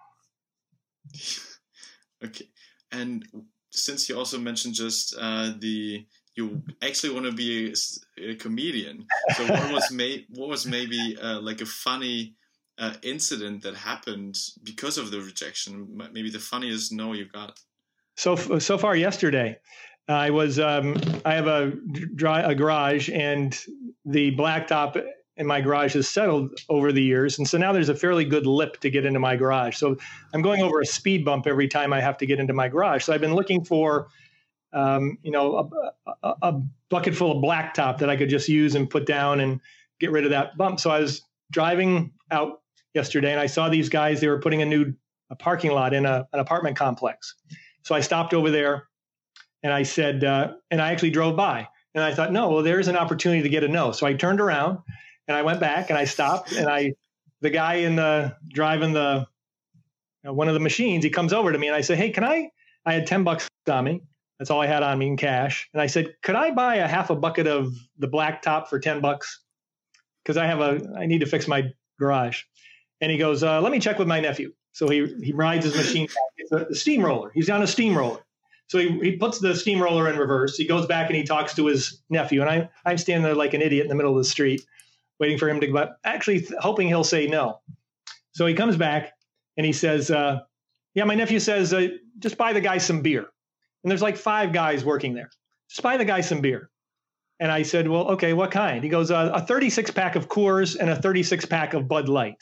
okay, 2.23 2.49
and 2.91 3.25
since 3.71 4.09
you 4.09 4.17
also 4.17 4.37
mentioned 4.37 4.75
just 4.75 5.15
uh, 5.19 5.53
the 5.59 6.05
you 6.35 6.61
actually 6.81 7.13
want 7.13 7.25
to 7.25 7.31
be 7.31 7.73
a, 8.17 8.31
a 8.31 8.35
comedian, 8.35 9.05
so 9.35 9.43
what 9.47 9.73
was 9.73 9.91
may 9.91 10.25
what 10.29 10.49
was 10.49 10.65
maybe 10.65 11.17
uh, 11.21 11.39
like 11.39 11.61
a 11.61 11.65
funny 11.65 12.35
uh, 12.77 12.93
incident 13.03 13.63
that 13.63 13.75
happened 13.75 14.37
because 14.63 14.97
of 14.97 15.11
the 15.11 15.19
rejection? 15.19 15.87
Maybe 16.11 16.29
the 16.29 16.39
funniest 16.39 16.91
no 16.91 17.13
you 17.13 17.27
got. 17.29 17.59
So 18.15 18.35
so 18.59 18.77
far 18.77 18.95
yesterday, 18.95 19.57
I 20.09 20.31
was 20.31 20.59
um, 20.59 20.97
I 21.23 21.35
have 21.35 21.47
a, 21.47 21.71
dry, 22.15 22.41
a 22.41 22.55
garage 22.55 23.09
and 23.09 23.57
the 24.05 24.35
blacktop 24.35 25.01
in 25.39 25.47
my 25.47 25.61
garage 25.61 25.93
has 25.93 26.07
settled 26.07 26.59
over 26.67 26.91
the 26.91 27.01
years. 27.01 27.39
And 27.39 27.47
so 27.47 27.57
now 27.57 27.71
there's 27.71 27.87
a 27.87 27.95
fairly 27.95 28.25
good 28.25 28.45
lip 28.45 28.79
to 28.81 28.89
get 28.89 29.05
into 29.05 29.19
my 29.19 29.37
garage. 29.37 29.77
So 29.77 29.97
I'm 30.33 30.41
going 30.41 30.61
over 30.61 30.81
a 30.81 30.85
speed 30.85 31.23
bump 31.23 31.47
every 31.47 31.69
time 31.69 31.93
I 31.93 32.01
have 32.01 32.17
to 32.17 32.25
get 32.25 32.39
into 32.39 32.53
my 32.53 32.67
garage. 32.67 33.05
So 33.05 33.13
I've 33.13 33.21
been 33.21 33.33
looking 33.33 33.63
for, 33.63 34.09
um, 34.73 35.17
you 35.23 35.31
know, 35.31 35.71
a, 36.05 36.13
a, 36.27 36.35
a, 36.41 36.61
bucket 36.89 37.15
full 37.15 37.31
of 37.31 37.43
blacktop 37.43 37.99
that 37.99 38.09
I 38.09 38.17
could 38.17 38.29
just 38.29 38.49
use 38.49 38.75
and 38.75 38.89
put 38.89 39.05
down 39.05 39.39
and 39.39 39.61
get 39.99 40.11
rid 40.11 40.25
of 40.25 40.31
that 40.31 40.57
bump. 40.57 40.79
So 40.79 40.89
I 40.89 40.99
was 40.99 41.21
driving 41.51 42.11
out 42.31 42.61
yesterday, 42.93 43.31
and 43.31 43.39
I 43.39 43.45
saw 43.45 43.69
these 43.69 43.89
guys. 43.89 44.19
They 44.19 44.27
were 44.27 44.39
putting 44.39 44.61
a 44.61 44.65
new 44.65 44.93
a 45.29 45.35
parking 45.35 45.71
lot 45.71 45.93
in 45.93 46.07
a, 46.07 46.27
an 46.33 46.39
apartment 46.39 46.75
complex. 46.75 47.35
So 47.83 47.93
I 47.93 48.01
stopped 48.01 48.33
over 48.33 48.49
there, 48.49 48.87
and 49.61 49.71
I 49.71 49.83
said, 49.83 50.23
uh, 50.23 50.53
and 50.71 50.81
I 50.81 50.91
actually 50.91 51.11
drove 51.11 51.35
by, 51.35 51.67
and 51.93 52.03
I 52.03 52.13
thought, 52.13 52.31
no, 52.31 52.49
well, 52.49 52.63
there's 52.63 52.87
an 52.87 52.97
opportunity 52.97 53.43
to 53.43 53.49
get 53.49 53.63
a 53.63 53.67
no. 53.67 53.91
So 53.91 54.07
I 54.07 54.13
turned 54.13 54.41
around, 54.41 54.79
and 55.29 55.37
I 55.37 55.43
went 55.43 55.61
back, 55.61 55.89
and 55.89 55.97
I 55.97 56.03
stopped, 56.03 56.51
and 56.51 56.67
I, 56.67 56.95
the 57.39 57.49
guy 57.49 57.75
in 57.75 57.95
the 57.95 58.35
driving 58.49 58.91
the 58.91 59.25
you 60.23 60.27
know, 60.27 60.33
one 60.33 60.49
of 60.49 60.53
the 60.53 60.59
machines, 60.59 61.05
he 61.05 61.09
comes 61.09 61.31
over 61.31 61.53
to 61.53 61.57
me, 61.57 61.67
and 61.67 61.75
I 61.75 61.81
said, 61.81 61.97
hey, 61.97 62.09
can 62.09 62.25
I? 62.25 62.51
I 62.85 62.93
had 62.93 63.07
ten 63.07 63.23
bucks 63.23 63.47
on 63.69 63.85
me. 63.85 64.01
That's 64.39 64.49
all 64.49 64.61
I 64.61 64.67
had 64.67 64.83
on 64.83 64.97
me 64.97 65.07
in 65.07 65.17
cash. 65.17 65.69
And 65.73 65.81
I 65.81 65.87
said, 65.87 66.15
could 66.23 66.35
I 66.35 66.51
buy 66.51 66.75
a 66.75 66.87
half 66.87 67.09
a 67.09 67.15
bucket 67.15 67.45
of 67.45 67.75
the 67.97 68.07
black 68.07 68.41
top 68.41 68.69
for 68.69 68.79
10 68.79 69.01
bucks? 69.01 69.41
Because 70.23 70.37
I 70.37 70.45
have 70.45 70.61
a, 70.61 70.81
I 70.97 71.05
need 71.05 71.19
to 71.19 71.25
fix 71.25 71.47
my 71.47 71.73
garage. 71.99 72.43
And 73.01 73.11
he 73.11 73.17
goes, 73.17 73.43
uh, 73.43 73.61
let 73.61 73.71
me 73.71 73.79
check 73.79 73.99
with 73.99 74.07
my 74.07 74.21
nephew. 74.21 74.53
So 74.71 74.87
he, 74.87 75.13
he 75.21 75.33
rides 75.33 75.65
his 75.65 75.75
machine. 75.75 76.07
It's 76.37 76.51
a, 76.53 76.67
a 76.67 76.75
steamroller. 76.75 77.31
He's 77.33 77.49
on 77.49 77.61
a 77.61 77.67
steamroller. 77.67 78.19
So 78.67 78.77
he, 78.77 78.99
he 78.99 79.17
puts 79.17 79.39
the 79.39 79.55
steamroller 79.55 80.09
in 80.09 80.17
reverse. 80.17 80.55
He 80.55 80.65
goes 80.65 80.85
back 80.85 81.07
and 81.07 81.17
he 81.17 81.23
talks 81.23 81.55
to 81.55 81.65
his 81.65 82.01
nephew. 82.09 82.41
And 82.41 82.49
I, 82.49 82.69
I'm 82.85 82.97
standing 82.97 83.23
there 83.23 83.35
like 83.35 83.53
an 83.53 83.61
idiot 83.61 83.83
in 83.83 83.89
the 83.89 83.95
middle 83.95 84.11
of 84.11 84.17
the 84.17 84.29
street, 84.29 84.61
waiting 85.19 85.37
for 85.37 85.49
him 85.49 85.59
to, 85.59 85.67
go, 85.67 85.73
but 85.73 85.97
actually 86.03 86.47
hoping 86.59 86.87
he'll 86.87 87.03
say 87.03 87.27
no. 87.27 87.59
So 88.31 88.45
he 88.45 88.53
comes 88.53 88.77
back 88.77 89.13
and 89.57 89.65
he 89.65 89.73
says, 89.73 90.11
uh, 90.11 90.39
yeah, 90.93 91.03
my 91.03 91.15
nephew 91.15 91.39
says, 91.39 91.73
uh, 91.73 91.89
just 92.19 92.37
buy 92.37 92.53
the 92.53 92.61
guy 92.61 92.77
some 92.77 93.01
beer 93.01 93.27
and 93.83 93.91
there's 93.91 94.01
like 94.01 94.17
five 94.17 94.51
guys 94.53 94.83
working 94.83 95.13
there. 95.13 95.29
Just 95.69 95.81
buy 95.81 95.97
the 95.97 96.05
guy 96.05 96.21
some 96.21 96.41
beer. 96.41 96.69
And 97.39 97.51
I 97.51 97.63
said, 97.63 97.87
well, 97.87 98.09
okay, 98.11 98.33
what 98.33 98.51
kind? 98.51 98.83
He 98.83 98.89
goes, 98.89 99.11
uh, 99.11 99.31
a 99.33 99.41
36 99.41 99.91
pack 99.91 100.15
of 100.15 100.27
Coors 100.27 100.75
and 100.77 100.89
a 100.89 100.95
36 100.95 101.45
pack 101.45 101.73
of 101.73 101.87
Bud 101.87 102.09
Light. 102.09 102.41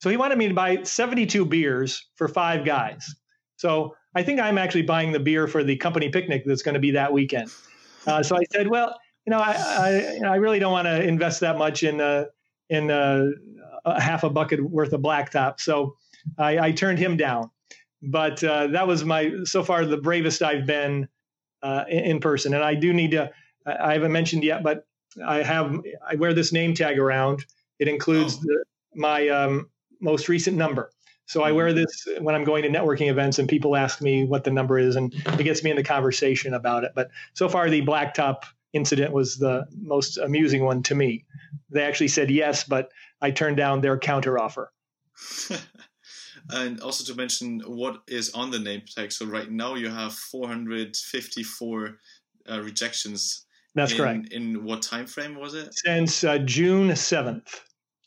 So 0.00 0.08
he 0.08 0.16
wanted 0.16 0.38
me 0.38 0.48
to 0.48 0.54
buy 0.54 0.82
72 0.82 1.44
beers 1.44 2.08
for 2.14 2.28
five 2.28 2.64
guys. 2.64 3.14
So 3.56 3.94
I 4.14 4.22
think 4.22 4.40
I'm 4.40 4.56
actually 4.56 4.82
buying 4.82 5.12
the 5.12 5.20
beer 5.20 5.46
for 5.46 5.62
the 5.62 5.76
company 5.76 6.08
picnic 6.08 6.44
that's 6.46 6.62
going 6.62 6.74
to 6.74 6.80
be 6.80 6.92
that 6.92 7.12
weekend. 7.12 7.50
Uh, 8.06 8.22
so 8.22 8.36
I 8.36 8.44
said, 8.50 8.68
well, 8.68 8.98
you 9.28 9.36
know, 9.36 9.40
I, 9.40 10.18
I, 10.22 10.26
I 10.26 10.36
really 10.36 10.58
don't 10.58 10.72
want 10.72 10.86
to 10.86 11.02
invest 11.02 11.40
that 11.40 11.58
much 11.58 11.82
in, 11.82 12.00
uh, 12.00 12.26
in 12.70 12.90
uh, 12.90 13.26
a 13.84 14.00
half 14.00 14.24
a 14.24 14.30
bucket 14.30 14.62
worth 14.62 14.92
of 14.92 15.00
blacktop. 15.00 15.60
So 15.60 15.96
I, 16.38 16.58
I 16.58 16.72
turned 16.72 16.98
him 16.98 17.16
down 17.16 17.50
but 18.02 18.42
uh, 18.44 18.68
that 18.68 18.86
was 18.86 19.04
my 19.04 19.32
so 19.44 19.62
far 19.62 19.84
the 19.84 19.96
bravest 19.96 20.42
I've 20.42 20.66
been 20.66 21.08
uh, 21.62 21.84
in, 21.88 22.04
in, 22.04 22.20
person. 22.20 22.54
And 22.54 22.62
I 22.62 22.74
do 22.74 22.92
need 22.92 23.12
to. 23.12 23.30
I 23.66 23.92
haven't 23.94 24.12
mentioned 24.12 24.44
yet, 24.44 24.62
but 24.62 24.86
I 25.26 25.42
have. 25.42 25.80
I 26.06 26.14
wear 26.14 26.32
this 26.32 26.52
name 26.52 26.74
tag 26.74 26.98
around. 26.98 27.44
It 27.78 27.88
includes 27.88 28.36
oh. 28.36 28.40
the, 28.42 28.64
my 28.94 29.28
um, 29.28 29.70
most 30.00 30.28
recent 30.28 30.56
number. 30.56 30.90
So 31.26 31.42
I 31.42 31.52
wear 31.52 31.68
mm-hmm. 31.68 31.76
this 31.76 32.08
when 32.20 32.34
I'm 32.34 32.44
going 32.44 32.62
to 32.62 32.70
networking 32.70 33.10
events, 33.10 33.38
and 33.38 33.48
people 33.48 33.76
ask 33.76 34.00
me 34.00 34.24
what 34.24 34.44
the 34.44 34.50
number 34.50 34.78
is, 34.78 34.96
and 34.96 35.12
it 35.12 35.44
gets 35.44 35.62
me 35.62 35.70
in 35.70 35.76
the 35.76 35.82
conversation 35.82 36.54
about 36.54 36.84
it. 36.84 36.92
But 36.94 37.10
so 37.34 37.48
far, 37.48 37.68
the 37.68 37.84
blacktop 37.84 38.44
incident 38.72 39.12
was 39.12 39.36
the 39.36 39.66
most 39.76 40.18
amusing 40.18 40.64
one 40.64 40.82
to 40.84 40.94
me. 40.94 41.24
They 41.70 41.82
actually 41.82 42.08
said 42.08 42.30
yes, 42.30 42.64
but 42.64 42.90
I 43.20 43.30
turned 43.30 43.56
down 43.56 43.80
their 43.80 43.98
counteroffer. 43.98 44.66
and 46.50 46.80
also 46.80 47.04
to 47.12 47.16
mention 47.16 47.60
what 47.60 48.02
is 48.06 48.30
on 48.30 48.50
the 48.50 48.58
name 48.58 48.82
tag. 48.86 49.12
So 49.12 49.26
right 49.26 49.50
now 49.50 49.74
you 49.74 49.88
have 49.88 50.14
454 50.14 51.98
uh, 52.50 52.60
rejections. 52.60 53.44
That's 53.74 53.92
in, 53.92 53.98
correct. 53.98 54.32
In 54.32 54.64
what 54.64 54.82
time 54.82 55.06
frame 55.06 55.38
was 55.38 55.54
it? 55.54 55.74
Since 55.74 56.24
uh, 56.24 56.38
June 56.38 56.88
7th. 56.90 57.60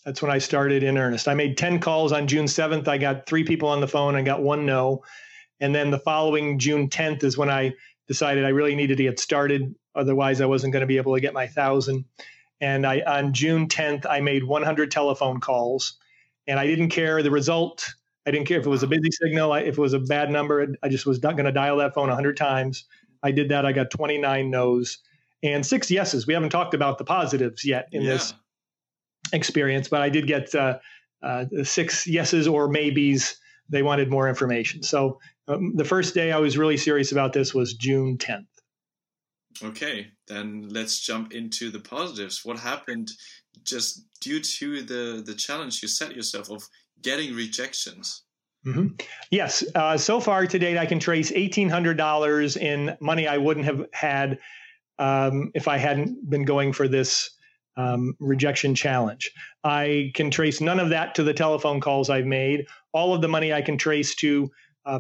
That's 0.06 0.22
when 0.22 0.32
I 0.32 0.40
started 0.40 0.82
in 0.82 0.98
earnest. 0.98 1.28
I 1.28 1.36
made 1.36 1.58
10 1.58 1.80
calls 1.80 2.12
on 2.12 2.28
June 2.28 2.46
7th. 2.46 2.88
I 2.88 2.98
got 2.98 3.28
three 3.28 3.44
people 3.44 3.70
on 3.70 3.82
the 3.82 3.88
phone. 3.88 4.16
I 4.16 4.24
got 4.24 4.42
one 4.42 4.66
no. 4.66 5.04
And 5.60 5.76
then 5.76 5.92
the 5.92 6.00
following 6.00 6.58
June 6.58 6.90
10th 6.90 7.24
is 7.24 7.38
when 7.38 7.52
I 7.52 7.74
decided 8.08 8.46
I 8.46 8.50
really 8.50 8.74
needed 8.74 8.98
to 8.98 9.04
get 9.04 9.20
started. 9.20 9.76
Otherwise, 9.96 10.42
I 10.42 10.46
wasn't 10.46 10.74
going 10.74 10.82
to 10.82 10.88
be 10.88 10.98
able 10.98 11.16
to 11.16 11.22
get 11.22 11.34
my 11.34 11.48
thousand. 11.48 12.06
And 12.60 12.86
I 12.86 13.02
on 13.02 13.34
June 13.34 13.68
10th, 13.68 14.06
I 14.10 14.22
made 14.22 14.44
100 14.44 14.92
telephone 14.92 15.40
calls, 15.40 15.98
and 16.48 16.60
I 16.60 16.68
didn't 16.68 16.90
care 16.90 17.22
the 17.24 17.32
result. 17.32 17.94
I 18.26 18.32
didn't 18.32 18.48
care 18.48 18.60
if 18.60 18.66
it 18.66 18.70
was 18.70 18.84
a 18.84 18.88
busy 18.88 19.10
signal, 19.12 19.54
if 19.56 19.78
it 19.78 19.78
was 19.78 19.94
a 19.94 20.00
bad 20.00 20.30
number. 20.30 20.76
I 20.84 20.90
just 20.90 21.06
was 21.06 21.22
not 21.24 21.36
going 21.36 21.46
to 21.46 21.52
dial 21.52 21.78
that 21.78 21.96
phone 21.96 22.08
100 22.08 22.38
times. 22.38 22.86
I 23.24 23.32
did 23.32 23.50
that. 23.50 23.66
I 23.66 23.72
got 23.72 23.90
29 23.90 24.50
no's 24.50 25.00
and 25.44 25.66
six 25.66 25.90
yeses. 25.90 26.28
We 26.28 26.34
haven't 26.34 26.50
talked 26.50 26.74
about 26.74 26.98
the 26.98 27.04
positives 27.04 27.66
yet 27.66 27.90
in 27.92 28.04
yeah. 28.04 28.12
this 28.12 28.34
experience, 29.34 29.88
but 29.88 30.02
I 30.02 30.10
did 30.10 30.28
get 30.28 30.54
uh, 30.54 30.80
uh, 31.24 31.46
six 31.64 32.08
yeses 32.08 32.48
or 32.48 32.68
maybes. 32.68 33.38
They 33.70 33.84
wanted 33.84 34.10
more 34.10 34.28
information. 34.28 34.84
So 34.84 35.20
um, 35.48 35.76
the 35.76 35.86
first 35.86 36.14
day 36.14 36.32
I 36.32 36.38
was 36.38 36.58
really 36.58 36.78
serious 36.78 37.12
about 37.12 37.34
this 37.34 37.54
was 37.54 37.74
June 37.74 38.18
10th. 38.18 38.46
Okay, 39.64 40.08
then 40.28 40.68
let's 40.70 41.00
jump 41.00 41.34
into 41.34 41.70
the 41.70 41.80
positives. 41.80 42.44
What 42.44 42.60
happened 42.60 43.10
just 43.64 44.06
due 44.20 44.40
to 44.40 44.82
the 44.82 45.24
the 45.26 45.34
challenge 45.34 45.82
you 45.82 45.88
set 45.88 46.16
yourself 46.16 46.50
of 46.50 46.68
getting 47.02 47.36
rejections. 47.36 48.24
Mm-hmm. 48.66 48.88
Yes. 49.32 49.64
Uh, 49.74 49.98
so 49.98 50.20
far 50.20 50.46
to 50.46 50.60
date, 50.60 50.78
I 50.78 50.86
can 50.86 51.00
trace 51.00 51.32
$1,800 51.32 52.58
in 52.58 52.96
money 53.00 53.28
I 53.28 53.38
wouldn't 53.38 53.66
have 53.66 53.88
had 53.92 54.38
um, 55.00 55.52
if 55.56 55.68
I 55.68 55.78
hadn't 55.78 56.30
been 56.30 56.46
going 56.46 56.72
for 56.72 56.88
this 56.88 57.32
um, 57.76 58.16
rejection 58.20 58.76
challenge. 58.76 59.32
I 59.64 60.12
can 60.14 60.30
trace 60.30 60.62
none 60.62 60.80
of 60.80 60.90
that 60.90 61.16
to 61.16 61.24
the 61.24 61.34
telephone 61.34 61.80
calls 61.80 62.10
I've 62.10 62.28
made. 62.28 62.68
All 62.94 63.16
of 63.16 63.22
the 63.22 63.28
money 63.28 63.52
I 63.52 63.64
can 63.64 63.78
trace 63.78 64.14
to 64.16 64.52
uh, 64.86 65.00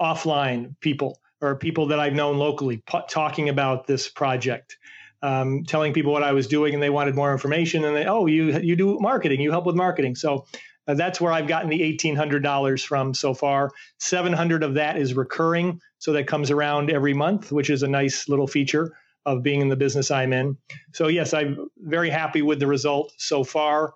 offline 0.00 0.74
people 0.80 1.20
or 1.40 1.56
people 1.56 1.86
that 1.86 2.00
I've 2.00 2.14
known 2.14 2.38
locally 2.38 2.78
p- 2.78 3.00
talking 3.08 3.48
about 3.48 3.86
this 3.86 4.08
project. 4.08 4.76
Um, 5.20 5.64
telling 5.64 5.92
people 5.92 6.12
what 6.12 6.22
I 6.22 6.30
was 6.30 6.46
doing, 6.46 6.74
and 6.74 6.82
they 6.82 6.90
wanted 6.90 7.16
more 7.16 7.32
information. 7.32 7.84
And 7.84 7.96
they, 7.96 8.06
oh, 8.06 8.26
you 8.26 8.56
you 8.60 8.76
do 8.76 9.00
marketing, 9.00 9.40
you 9.40 9.50
help 9.50 9.66
with 9.66 9.74
marketing. 9.74 10.14
So 10.14 10.46
uh, 10.88 10.94
that's 10.94 11.20
where 11.20 11.32
I've 11.32 11.46
gotten 11.46 11.68
the 11.68 11.80
$1,800 11.80 12.84
from 12.84 13.14
so 13.14 13.34
far. 13.34 13.70
700 13.98 14.62
of 14.62 14.74
that 14.74 14.96
is 14.96 15.14
recurring. 15.14 15.80
So 15.98 16.12
that 16.12 16.26
comes 16.26 16.50
around 16.50 16.90
every 16.90 17.14
month, 17.14 17.52
which 17.52 17.68
is 17.68 17.82
a 17.82 17.88
nice 17.88 18.28
little 18.28 18.46
feature 18.46 18.96
of 19.26 19.42
being 19.42 19.60
in 19.60 19.68
the 19.68 19.76
business 19.76 20.10
I'm 20.10 20.32
in. 20.32 20.56
So, 20.94 21.08
yes, 21.08 21.34
I'm 21.34 21.68
very 21.76 22.08
happy 22.08 22.40
with 22.40 22.60
the 22.60 22.66
result 22.66 23.12
so 23.18 23.44
far. 23.44 23.92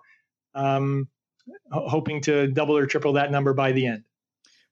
Um, 0.53 1.07
hoping 1.71 2.21
to 2.21 2.47
double 2.47 2.77
or 2.77 2.85
triple 2.85 3.13
that 3.13 3.31
number 3.31 3.53
by 3.53 3.71
the 3.71 3.87
end. 3.87 4.03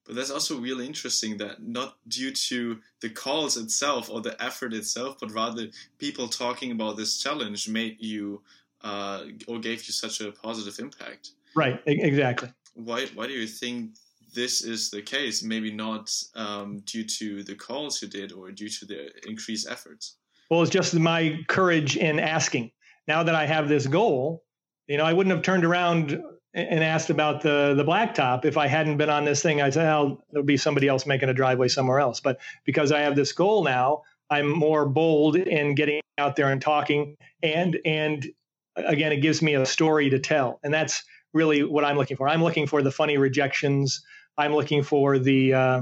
But 0.05 0.15
that's 0.15 0.31
also 0.31 0.60
really 0.60 0.88
interesting 0.88 1.38
that 1.38 1.62
not 1.62 1.96
due 2.08 2.31
to 2.31 2.79
the 3.01 3.10
calls 3.10 3.55
itself 3.55 4.10
or 4.10 4.22
the 4.22 4.41
effort 4.43 4.74
itself, 4.74 5.17
but 5.20 5.31
rather 5.31 5.67
people 6.00 6.27
talking 6.27 6.72
about 6.72 6.98
this 6.98 7.22
challenge 7.22 7.70
made 7.70 7.98
you 8.00 8.41
uh, 8.84 9.25
or 9.48 9.60
gave 9.60 9.86
you 9.86 9.93
such 9.93 10.22
a 10.22 10.31
positive 10.31 10.79
impact. 10.79 11.31
Right, 11.55 11.79
exactly. 11.86 12.50
Why, 12.74 13.05
why 13.13 13.27
do 13.27 13.34
you 13.34 13.46
think 13.46 13.91
this 14.34 14.63
is 14.63 14.89
the 14.89 15.01
case? 15.01 15.43
Maybe 15.43 15.72
not 15.72 16.12
um, 16.36 16.79
due 16.86 17.03
to 17.03 17.43
the 17.43 17.55
calls 17.55 18.01
you 18.01 18.08
did 18.08 18.31
or 18.31 18.51
due 18.51 18.70
to 18.70 18.86
the 18.86 19.12
increased 19.27 19.70
efforts? 19.70 20.15
Well, 20.50 20.62
it's 20.62 20.72
just 20.72 20.93
my 20.96 21.39
courage 21.48 21.96
in 21.96 22.20
asking. 22.20 22.72
Now 23.08 23.24
that 23.24 23.36
I 23.36 23.46
have 23.46 23.70
this 23.70 23.88
goal, 23.88 24.43
you 24.88 24.98
know, 24.98 25.05
I 25.05 25.13
wouldn't 25.13 25.36
have 25.36 25.43
turned 25.43 25.63
around 25.63 26.22
and 26.53 26.84
asked 26.84 27.10
about 27.10 27.41
the 27.41 27.74
the 27.75 27.84
blacktop 27.84 28.46
if 28.46 28.58
I 28.58 28.67
hadn't 28.67 28.98
been 28.98 29.10
on 29.10 29.25
this 29.25 29.41
thing. 29.41 29.62
I'd 29.62 29.74
say, 29.74 29.88
oh, 29.88 30.22
there'll 30.31 30.46
be 30.46 30.58
somebody 30.58 30.88
else 30.88 31.05
making 31.05 31.29
a 31.29 31.34
driveway 31.34 31.67
somewhere 31.67 32.00
else. 32.00 32.20
But 32.20 32.39
because 32.65 32.91
I 32.91 33.00
have 33.01 33.15
this 33.15 33.31
goal 33.31 33.63
now, 33.63 34.03
I'm 34.29 34.50
more 34.50 34.86
bold 34.86 35.36
in 35.36 35.75
getting 35.75 36.01
out 36.17 36.36
there 36.36 36.51
and 36.51 36.62
talking. 36.62 37.15
And 37.41 37.79
and 37.86 38.27
again, 38.75 39.12
it 39.12 39.17
gives 39.17 39.41
me 39.41 39.55
a 39.55 39.65
story 39.65 40.10
to 40.10 40.20
tell, 40.20 40.60
and 40.63 40.74
that's 40.74 41.03
really 41.34 41.63
what 41.63 41.86
I'm 41.86 41.98
looking 41.98 42.17
for. 42.17 42.27
I'm 42.27 42.43
looking 42.43 42.67
for 42.67 42.81
the 42.81 42.91
funny 42.91 43.17
rejections. 43.17 44.03
I'm 44.38 44.53
looking 44.53 44.84
for 44.84 45.20
the 45.20 45.53
uh, 45.53 45.81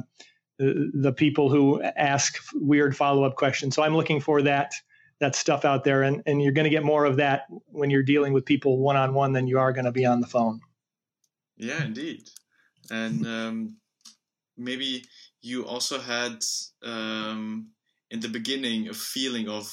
the 0.59 1.13
people 1.15 1.49
who 1.49 1.81
ask 1.81 2.37
weird 2.53 2.95
follow 2.95 3.23
up 3.23 3.35
questions. 3.35 3.75
So 3.75 3.81
I'm 3.81 3.95
looking 3.95 4.19
for 4.19 4.41
that 4.43 4.73
that 5.19 5.35
stuff 5.35 5.65
out 5.65 5.83
there, 5.83 6.03
and 6.03 6.21
and 6.25 6.41
you're 6.41 6.53
going 6.53 6.65
to 6.65 6.69
get 6.69 6.83
more 6.83 7.05
of 7.05 7.17
that 7.17 7.43
when 7.67 7.89
you're 7.89 8.03
dealing 8.03 8.33
with 8.33 8.45
people 8.45 8.77
one 8.79 8.95
on 8.95 9.13
one 9.13 9.33
than 9.33 9.47
you 9.47 9.59
are 9.59 9.73
going 9.73 9.85
to 9.85 9.91
be 9.91 10.05
on 10.05 10.21
the 10.21 10.27
phone. 10.27 10.59
Yeah, 11.57 11.83
indeed, 11.83 12.29
and 12.89 13.25
um, 13.25 13.75
maybe 14.57 15.03
you 15.41 15.65
also 15.65 15.99
had 15.99 16.43
um, 16.83 17.69
in 18.11 18.19
the 18.19 18.29
beginning 18.29 18.89
a 18.89 18.93
feeling 18.93 19.49
of 19.49 19.71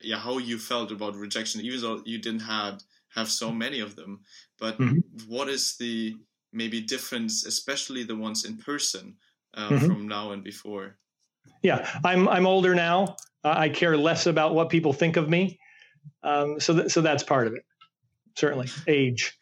yeah 0.00 0.18
how 0.18 0.38
you 0.38 0.58
felt 0.58 0.90
about 0.90 1.16
rejection, 1.16 1.60
even 1.60 1.80
though 1.80 2.02
you 2.04 2.18
didn't 2.18 2.40
have 2.40 2.80
have 3.14 3.30
so 3.30 3.52
many 3.52 3.80
of 3.80 3.96
them. 3.96 4.20
But 4.58 4.78
mm-hmm. 4.78 4.98
what 5.28 5.48
is 5.48 5.76
the 5.78 6.14
maybe 6.52 6.80
difference, 6.80 7.46
especially 7.46 8.02
the 8.02 8.16
ones 8.16 8.44
in 8.44 8.56
person, 8.56 9.16
uh, 9.54 9.68
mm-hmm. 9.68 9.86
from 9.86 10.08
now 10.08 10.32
and 10.32 10.42
before? 10.42 10.98
Yeah, 11.62 11.88
I'm 12.04 12.28
I'm 12.28 12.46
older 12.46 12.74
now. 12.74 13.16
Uh, 13.44 13.54
I 13.56 13.68
care 13.68 13.96
less 13.96 14.26
about 14.26 14.54
what 14.54 14.68
people 14.68 14.92
think 14.92 15.16
of 15.16 15.28
me. 15.28 15.58
Um, 16.22 16.60
so 16.60 16.74
th- 16.74 16.90
so 16.90 17.00
that's 17.00 17.22
part 17.22 17.46
of 17.46 17.54
it. 17.54 17.64
Certainly, 18.36 18.68
age. 18.86 19.38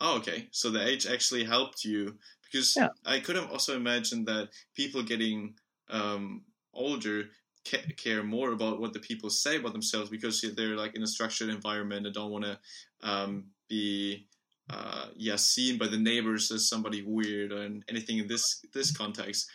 Oh, 0.00 0.18
okay. 0.18 0.48
So 0.50 0.70
the 0.70 0.86
age 0.86 1.06
actually 1.06 1.44
helped 1.44 1.84
you 1.84 2.16
because 2.44 2.76
yeah. 2.76 2.88
I 3.04 3.20
could 3.20 3.36
have 3.36 3.50
also 3.50 3.76
imagined 3.76 4.26
that 4.26 4.50
people 4.74 5.02
getting 5.02 5.54
um, 5.90 6.42
older 6.72 7.24
ca- 7.66 7.86
care 7.96 8.22
more 8.22 8.52
about 8.52 8.80
what 8.80 8.92
the 8.92 8.98
people 8.98 9.30
say 9.30 9.56
about 9.56 9.72
themselves 9.72 10.10
because 10.10 10.40
they're 10.56 10.76
like 10.76 10.94
in 10.94 11.02
a 11.02 11.06
structured 11.06 11.48
environment 11.48 12.06
and 12.06 12.14
don't 12.14 12.30
want 12.30 12.44
to 12.44 12.58
um, 13.02 13.46
be 13.68 14.26
uh, 14.70 15.06
yeah 15.16 15.36
seen 15.36 15.78
by 15.78 15.86
the 15.86 15.98
neighbors 15.98 16.50
as 16.50 16.68
somebody 16.68 17.02
weird 17.02 17.52
or 17.52 17.68
anything 17.88 18.18
in 18.18 18.26
this 18.26 18.64
this 18.72 18.94
context. 18.96 19.48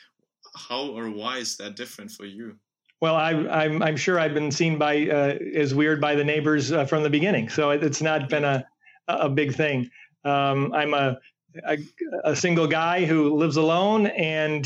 How 0.56 0.88
or 0.88 1.10
why 1.10 1.38
is 1.38 1.58
that 1.58 1.76
different 1.76 2.12
for 2.12 2.26
you? 2.26 2.58
Well, 3.04 3.16
I, 3.16 3.32
I'm, 3.32 3.84
I'm 3.84 3.98
sure 3.98 4.18
I've 4.18 4.34
been 4.34 4.50
seen 4.50 4.78
by 4.78 5.10
uh, 5.10 5.38
as 5.56 5.76
weird 5.76 6.00
by 6.00 6.16
the 6.16 6.24
neighbors 6.24 6.72
uh, 6.72 6.86
from 6.86 7.04
the 7.04 7.10
beginning, 7.10 7.50
so 7.50 7.72
it's 7.72 8.02
not 8.02 8.30
been 8.30 8.46
a 8.46 8.66
a 9.10 9.28
big 9.28 9.56
thing. 9.56 9.90
Um, 10.24 10.72
I'm 10.74 10.94
a, 10.94 11.18
a, 11.68 11.80
a 12.24 12.34
single 12.34 12.66
guy 12.66 13.04
who 13.04 13.36
lives 13.36 13.58
alone 13.58 14.08
and 14.08 14.66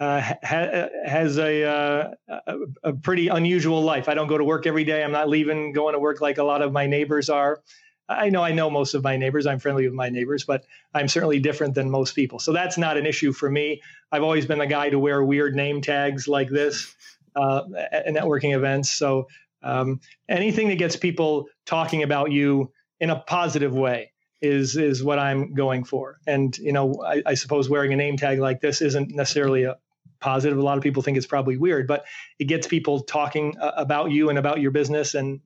uh, 0.00 0.18
ha- 0.42 0.88
has 1.04 1.36
a, 1.36 1.64
uh, 1.64 2.14
a, 2.46 2.56
a 2.84 2.92
pretty 2.94 3.28
unusual 3.28 3.82
life. 3.82 4.08
I 4.08 4.14
don't 4.14 4.28
go 4.28 4.38
to 4.38 4.44
work 4.44 4.66
every 4.66 4.84
day. 4.84 5.04
I'm 5.04 5.12
not 5.12 5.28
leaving 5.28 5.72
going 5.72 5.92
to 5.92 6.00
work 6.00 6.22
like 6.22 6.38
a 6.38 6.44
lot 6.44 6.62
of 6.62 6.72
my 6.72 6.86
neighbors 6.86 7.28
are. 7.28 7.60
I 8.08 8.30
know 8.30 8.42
I 8.42 8.52
know 8.52 8.70
most 8.70 8.94
of 8.94 9.04
my 9.04 9.18
neighbors. 9.18 9.46
I'm 9.46 9.58
friendly 9.58 9.84
with 9.84 9.92
my 9.92 10.08
neighbors, 10.08 10.42
but 10.42 10.64
I'm 10.94 11.06
certainly 11.06 11.38
different 11.38 11.74
than 11.74 11.90
most 11.90 12.14
people. 12.14 12.38
So 12.38 12.54
that's 12.54 12.78
not 12.78 12.96
an 12.96 13.04
issue 13.04 13.34
for 13.34 13.50
me. 13.50 13.82
I've 14.10 14.22
always 14.22 14.46
been 14.46 14.58
the 14.58 14.66
guy 14.66 14.88
to 14.88 14.98
wear 14.98 15.22
weird 15.22 15.54
name 15.54 15.82
tags 15.82 16.26
like 16.26 16.48
this 16.48 16.94
uh, 17.38 17.62
at 17.92 18.06
networking 18.06 18.54
events. 18.54 18.90
So 18.90 19.28
um, 19.62 20.00
anything 20.28 20.68
that 20.68 20.78
gets 20.78 20.96
people 20.96 21.46
talking 21.66 22.02
about 22.02 22.30
you 22.30 22.72
in 23.00 23.10
a 23.10 23.18
positive 23.20 23.74
way 23.74 24.12
is 24.40 24.76
is 24.76 25.02
what 25.02 25.18
I'm 25.18 25.54
going 25.54 25.84
for. 25.84 26.18
And 26.26 26.56
you 26.58 26.72
know, 26.72 27.02
I, 27.04 27.22
I, 27.26 27.34
suppose 27.34 27.68
wearing 27.68 27.92
a 27.92 27.96
name 27.96 28.16
tag 28.16 28.38
like 28.38 28.60
this 28.60 28.80
isn't 28.80 29.10
necessarily 29.10 29.64
a 29.64 29.76
positive. 30.20 30.58
A 30.58 30.62
lot 30.62 30.76
of 30.76 30.82
people 30.82 31.02
think 31.02 31.16
it's 31.16 31.26
probably 31.26 31.56
weird, 31.56 31.88
but 31.88 32.04
it 32.38 32.44
gets 32.44 32.66
people 32.66 33.00
talking 33.00 33.56
uh, 33.58 33.72
about 33.76 34.10
you 34.12 34.28
and 34.28 34.38
about 34.38 34.60
your 34.60 34.70
business, 34.70 35.14
and 35.14 35.40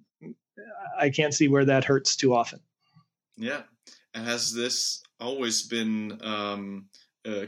I 0.99 1.11
can't 1.11 1.33
see 1.33 1.49
where 1.49 1.65
that 1.65 1.85
hurts 1.85 2.17
too 2.17 2.35
often. 2.35 2.61
Yeah, 3.39 3.63
and 4.13 4.27
has 4.27 4.53
this 4.53 5.03
always 5.21 5.63
been 5.63 6.19
um, 6.23 6.87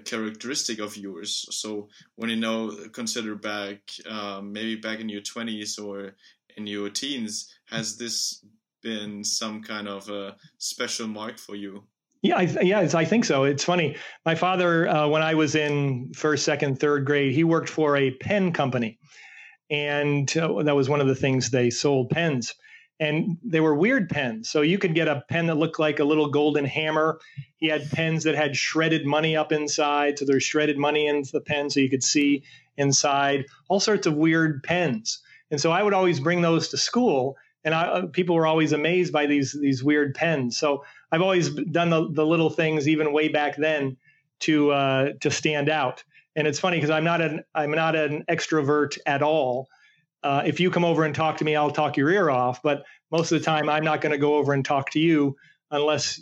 characteristic 0.04 0.78
of 0.78 0.96
yours? 0.96 1.46
So 1.50 1.88
when 2.16 2.30
you 2.30 2.36
know, 2.36 2.76
consider 2.92 3.34
back, 3.34 3.80
um, 4.08 4.52
maybe 4.52 4.76
back 4.76 5.00
in 5.00 5.08
your 5.08 5.22
twenties 5.22 5.78
or 5.78 6.14
in 6.56 6.66
your 6.66 6.90
teens, 6.90 7.52
has 7.66 7.96
this 7.96 8.44
been 8.82 9.24
some 9.24 9.62
kind 9.62 9.88
of 9.88 10.08
a 10.08 10.36
special 10.58 11.08
mark 11.08 11.38
for 11.38 11.56
you? 11.56 11.84
Yeah, 12.22 12.36
I, 12.36 12.42
yes, 12.62 12.94
I 12.94 13.04
think 13.04 13.24
so. 13.26 13.44
It's 13.44 13.64
funny. 13.64 13.96
My 14.24 14.34
father, 14.34 14.88
uh, 14.88 15.08
when 15.08 15.22
I 15.22 15.34
was 15.34 15.54
in 15.54 16.12
first, 16.14 16.44
second, 16.44 16.80
third 16.80 17.04
grade, 17.04 17.34
he 17.34 17.44
worked 17.44 17.68
for 17.68 17.96
a 17.96 18.12
pen 18.12 18.52
company, 18.52 18.98
and 19.68 20.34
uh, 20.36 20.62
that 20.62 20.74
was 20.74 20.88
one 20.88 21.02
of 21.02 21.06
the 21.06 21.14
things 21.14 21.50
they 21.50 21.68
sold 21.68 22.10
pens. 22.10 22.54
And 23.00 23.38
they 23.42 23.60
were 23.60 23.74
weird 23.74 24.08
pens. 24.08 24.48
So 24.48 24.62
you 24.62 24.78
could 24.78 24.94
get 24.94 25.08
a 25.08 25.24
pen 25.28 25.46
that 25.46 25.56
looked 25.56 25.80
like 25.80 25.98
a 25.98 26.04
little 26.04 26.30
golden 26.30 26.64
hammer. 26.64 27.18
He 27.56 27.66
had 27.66 27.90
pens 27.90 28.24
that 28.24 28.36
had 28.36 28.56
shredded 28.56 29.04
money 29.04 29.36
up 29.36 29.50
inside. 29.50 30.18
So 30.18 30.24
there's 30.24 30.44
shredded 30.44 30.78
money 30.78 31.08
in 31.08 31.24
the 31.32 31.40
pen 31.40 31.70
so 31.70 31.80
you 31.80 31.90
could 31.90 32.04
see 32.04 32.44
inside. 32.76 33.46
All 33.68 33.80
sorts 33.80 34.06
of 34.06 34.14
weird 34.14 34.62
pens. 34.62 35.20
And 35.50 35.60
so 35.60 35.72
I 35.72 35.82
would 35.82 35.92
always 35.92 36.20
bring 36.20 36.40
those 36.40 36.68
to 36.68 36.76
school 36.76 37.36
and 37.64 37.74
I, 37.74 37.84
uh, 37.84 38.06
people 38.06 38.36
were 38.36 38.46
always 38.46 38.72
amazed 38.72 39.12
by 39.12 39.26
these 39.26 39.52
these 39.52 39.82
weird 39.82 40.14
pens. 40.14 40.56
So 40.56 40.84
I've 41.10 41.22
always 41.22 41.48
done 41.50 41.90
the, 41.90 42.08
the 42.10 42.26
little 42.26 42.50
things, 42.50 42.86
even 42.88 43.12
way 43.12 43.28
back 43.28 43.56
then, 43.56 43.96
to 44.40 44.70
uh, 44.70 45.12
to 45.20 45.30
stand 45.30 45.68
out. 45.68 46.04
And 46.36 46.46
it's 46.46 46.60
funny 46.60 46.76
because 46.76 46.90
I'm 46.90 47.04
not 47.04 47.20
an 47.20 47.42
I'm 47.54 47.70
not 47.70 47.96
an 47.96 48.24
extrovert 48.28 48.98
at 49.06 49.22
all. 49.22 49.68
Uh, 50.24 50.42
if 50.46 50.58
you 50.58 50.70
come 50.70 50.86
over 50.86 51.04
and 51.04 51.14
talk 51.14 51.36
to 51.36 51.44
me, 51.44 51.54
I'll 51.54 51.70
talk 51.70 51.98
your 51.98 52.10
ear 52.10 52.30
off. 52.30 52.62
But 52.62 52.84
most 53.12 53.30
of 53.30 53.38
the 53.38 53.44
time, 53.44 53.68
I'm 53.68 53.84
not 53.84 54.00
going 54.00 54.12
to 54.12 54.18
go 54.18 54.36
over 54.36 54.54
and 54.54 54.64
talk 54.64 54.90
to 54.90 54.98
you 54.98 55.36
unless 55.70 56.18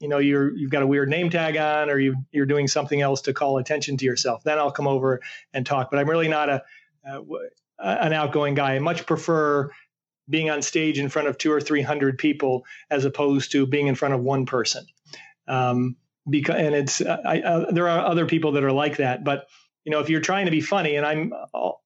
you 0.00 0.08
know 0.08 0.18
you're 0.18 0.56
you've 0.56 0.70
got 0.70 0.82
a 0.82 0.86
weird 0.86 1.10
name 1.10 1.28
tag 1.28 1.56
on 1.58 1.90
or 1.90 1.98
you 1.98 2.16
you're 2.32 2.46
doing 2.46 2.66
something 2.66 3.00
else 3.00 3.22
to 3.22 3.34
call 3.34 3.58
attention 3.58 3.98
to 3.98 4.06
yourself. 4.06 4.42
Then 4.42 4.58
I'll 4.58 4.72
come 4.72 4.88
over 4.88 5.20
and 5.52 5.66
talk. 5.66 5.90
But 5.90 6.00
I'm 6.00 6.08
really 6.08 6.28
not 6.28 6.48
a, 6.48 6.62
a 7.04 7.22
an 7.78 8.14
outgoing 8.14 8.54
guy. 8.54 8.74
I 8.74 8.78
much 8.78 9.04
prefer 9.06 9.70
being 10.30 10.48
on 10.48 10.62
stage 10.62 10.98
in 10.98 11.10
front 11.10 11.28
of 11.28 11.36
two 11.36 11.52
or 11.52 11.60
three 11.60 11.82
hundred 11.82 12.16
people 12.16 12.64
as 12.90 13.04
opposed 13.04 13.52
to 13.52 13.66
being 13.66 13.86
in 13.86 13.94
front 13.94 14.14
of 14.14 14.20
one 14.20 14.46
person. 14.46 14.86
Um, 15.46 15.96
because 16.28 16.56
and 16.56 16.74
it's 16.74 17.02
I, 17.02 17.40
uh, 17.40 17.70
there 17.70 17.88
are 17.88 18.06
other 18.06 18.24
people 18.24 18.52
that 18.52 18.64
are 18.64 18.72
like 18.72 18.96
that, 18.96 19.24
but 19.24 19.46
you 19.84 19.92
know 19.92 20.00
if 20.00 20.08
you're 20.08 20.20
trying 20.20 20.46
to 20.46 20.52
be 20.52 20.62
funny, 20.62 20.96
and 20.96 21.04
I'm 21.04 21.32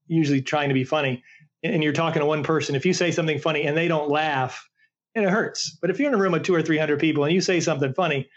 usually 0.06 0.42
trying 0.42 0.68
to 0.68 0.74
be 0.74 0.84
funny, 0.84 1.24
and 1.62 1.82
you're 1.82 1.92
talking 1.92 2.20
to 2.20 2.26
one 2.26 2.42
person, 2.42 2.74
if 2.74 2.86
you 2.86 2.92
say 2.92 3.10
something 3.10 3.38
funny 3.38 3.66
and 3.66 3.76
they 3.76 3.88
don't 3.88 4.10
laugh, 4.10 4.68
and 5.14 5.24
it 5.24 5.30
hurts. 5.30 5.76
But 5.80 5.90
if 5.90 5.98
you're 5.98 6.08
in 6.08 6.14
a 6.14 6.18
room 6.18 6.34
of 6.34 6.42
two 6.42 6.54
or 6.54 6.62
three 6.62 6.78
hundred 6.78 7.00
people 7.00 7.24
and 7.24 7.32
you 7.32 7.40
say 7.40 7.60
something 7.60 7.94
funny, 7.94 8.28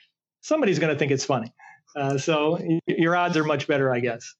somebody's 0.41 0.79
going 0.79 0.93
to 0.93 0.97
think 0.97 1.12
it's 1.12 1.25
funny. 1.25 1.53
Uh, 1.95 2.17
so 2.17 2.60
your 2.88 3.15
odds 3.15 3.36
are 3.36 3.43
much 3.43 3.67
better, 3.67 3.93
I 3.93 3.99
guess. 3.99 4.34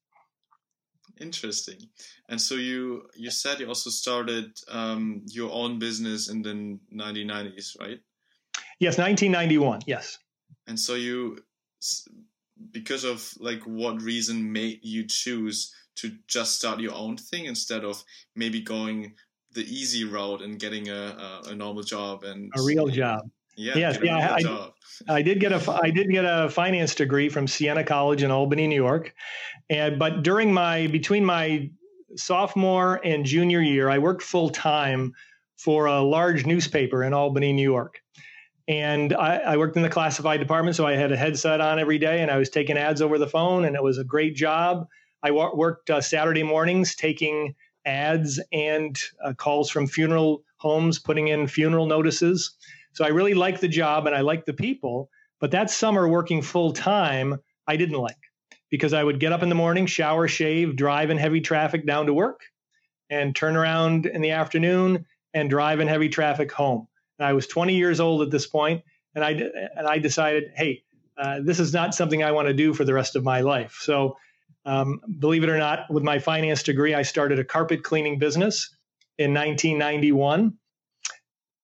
Interesting. 1.20 1.76
And 2.28 2.40
so 2.40 2.54
you 2.54 3.08
you 3.14 3.30
said 3.30 3.60
you 3.60 3.68
also 3.68 3.90
started 3.90 4.52
um, 4.68 5.22
your 5.26 5.52
own 5.52 5.78
business 5.78 6.30
in 6.30 6.42
the 6.42 6.78
1990s, 6.94 7.78
right? 7.78 8.00
Yes, 8.78 8.96
1991. 8.96 9.82
Yes. 9.86 10.18
And 10.66 10.80
so 10.80 10.94
you, 10.94 11.38
because 12.70 13.04
of 13.04 13.30
like 13.38 13.62
what 13.64 14.00
reason 14.00 14.52
made 14.52 14.80
you 14.82 15.06
choose 15.06 15.74
to 16.00 16.12
just 16.26 16.56
start 16.56 16.80
your 16.80 16.94
own 16.94 17.16
thing 17.16 17.46
instead 17.46 17.84
of 17.84 18.02
maybe 18.34 18.60
going 18.60 19.14
the 19.52 19.62
easy 19.62 20.04
route 20.04 20.42
and 20.42 20.58
getting 20.58 20.88
a, 20.88 21.42
a, 21.46 21.50
a 21.50 21.54
normal 21.54 21.82
job 21.82 22.24
and 22.24 22.52
a 22.56 22.62
real 22.62 22.88
job. 22.88 23.28
Yeah. 23.56 23.76
Yes. 23.76 23.98
Yeah. 24.02 24.36
I, 24.38 25.16
I, 25.16 25.22
did 25.22 25.40
get 25.40 25.52
a 25.52 25.72
I 25.72 25.90
did 25.90 26.08
get 26.10 26.24
a 26.24 26.48
finance 26.48 26.94
degree 26.94 27.28
from 27.28 27.46
Siena 27.46 27.84
College 27.84 28.22
in 28.22 28.30
Albany, 28.30 28.66
New 28.66 28.76
York, 28.76 29.14
and 29.68 29.98
but 29.98 30.22
during 30.22 30.52
my 30.52 30.86
between 30.86 31.24
my 31.24 31.70
sophomore 32.16 33.00
and 33.04 33.24
junior 33.24 33.60
year, 33.60 33.90
I 33.90 33.98
worked 33.98 34.22
full 34.22 34.50
time 34.50 35.12
for 35.56 35.86
a 35.86 36.00
large 36.00 36.46
newspaper 36.46 37.04
in 37.04 37.12
Albany, 37.12 37.52
New 37.52 37.70
York. 37.70 38.00
And 38.66 39.12
I, 39.12 39.38
I, 39.38 39.56
worked 39.56 39.76
in 39.76 39.82
the 39.82 39.88
classified 39.88 40.38
department, 40.38 40.76
so 40.76 40.86
I 40.86 40.92
had 40.92 41.12
a 41.12 41.16
headset 41.16 41.60
on 41.60 41.78
every 41.78 41.98
day, 41.98 42.22
and 42.22 42.30
I 42.30 42.38
was 42.38 42.50
taking 42.50 42.78
ads 42.78 43.02
over 43.02 43.18
the 43.18 43.26
phone, 43.26 43.64
and 43.64 43.74
it 43.74 43.82
was 43.82 43.98
a 43.98 44.04
great 44.04 44.36
job. 44.36 44.86
I 45.22 45.30
worked 45.30 45.90
uh, 45.90 46.00
Saturday 46.00 46.42
mornings 46.42 46.94
taking 46.94 47.54
ads 47.84 48.40
and 48.52 48.98
uh, 49.24 49.32
calls 49.34 49.70
from 49.70 49.86
funeral 49.86 50.42
homes, 50.56 50.98
putting 50.98 51.28
in 51.28 51.46
funeral 51.46 51.86
notices. 51.86 52.54
So 52.92 53.04
I 53.04 53.08
really 53.08 53.34
liked 53.34 53.60
the 53.60 53.68
job 53.68 54.06
and 54.06 54.14
I 54.14 54.20
liked 54.20 54.46
the 54.46 54.52
people. 54.52 55.10
But 55.40 55.52
that 55.52 55.70
summer, 55.70 56.08
working 56.08 56.42
full 56.42 56.72
time, 56.72 57.40
I 57.66 57.76
didn't 57.76 57.98
like 57.98 58.16
because 58.70 58.92
I 58.92 59.02
would 59.02 59.20
get 59.20 59.32
up 59.32 59.42
in 59.42 59.48
the 59.48 59.54
morning, 59.54 59.86
shower, 59.86 60.28
shave, 60.28 60.76
drive 60.76 61.10
in 61.10 61.16
heavy 61.16 61.40
traffic 61.40 61.86
down 61.86 62.06
to 62.06 62.14
work, 62.14 62.40
and 63.08 63.34
turn 63.34 63.56
around 63.56 64.06
in 64.06 64.20
the 64.20 64.30
afternoon 64.30 65.06
and 65.34 65.50
drive 65.50 65.80
in 65.80 65.88
heavy 65.88 66.08
traffic 66.08 66.52
home. 66.52 66.86
And 67.18 67.26
I 67.26 67.32
was 67.32 67.46
20 67.46 67.74
years 67.74 68.00
old 68.00 68.22
at 68.22 68.30
this 68.30 68.46
point, 68.46 68.82
and 69.14 69.24
I 69.24 69.30
and 69.30 69.86
I 69.86 69.98
decided, 69.98 70.52
hey, 70.54 70.84
uh, 71.18 71.40
this 71.42 71.60
is 71.60 71.72
not 71.72 71.94
something 71.94 72.22
I 72.22 72.32
want 72.32 72.48
to 72.48 72.54
do 72.54 72.72
for 72.72 72.84
the 72.84 72.94
rest 72.94 73.16
of 73.16 73.24
my 73.24 73.40
life. 73.40 73.78
So, 73.80 74.16
um, 74.64 75.00
believe 75.18 75.42
it 75.42 75.50
or 75.50 75.58
not, 75.58 75.90
with 75.90 76.02
my 76.02 76.18
finance 76.18 76.62
degree, 76.62 76.94
I 76.94 77.02
started 77.02 77.38
a 77.38 77.44
carpet 77.44 77.82
cleaning 77.82 78.18
business 78.18 78.74
in 79.18 79.34
1991, 79.34 80.54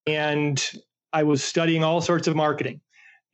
and 0.07 0.71
I 1.13 1.23
was 1.23 1.43
studying 1.43 1.83
all 1.85 2.01
sorts 2.01 2.29
of 2.29 2.37
marketing 2.37 2.81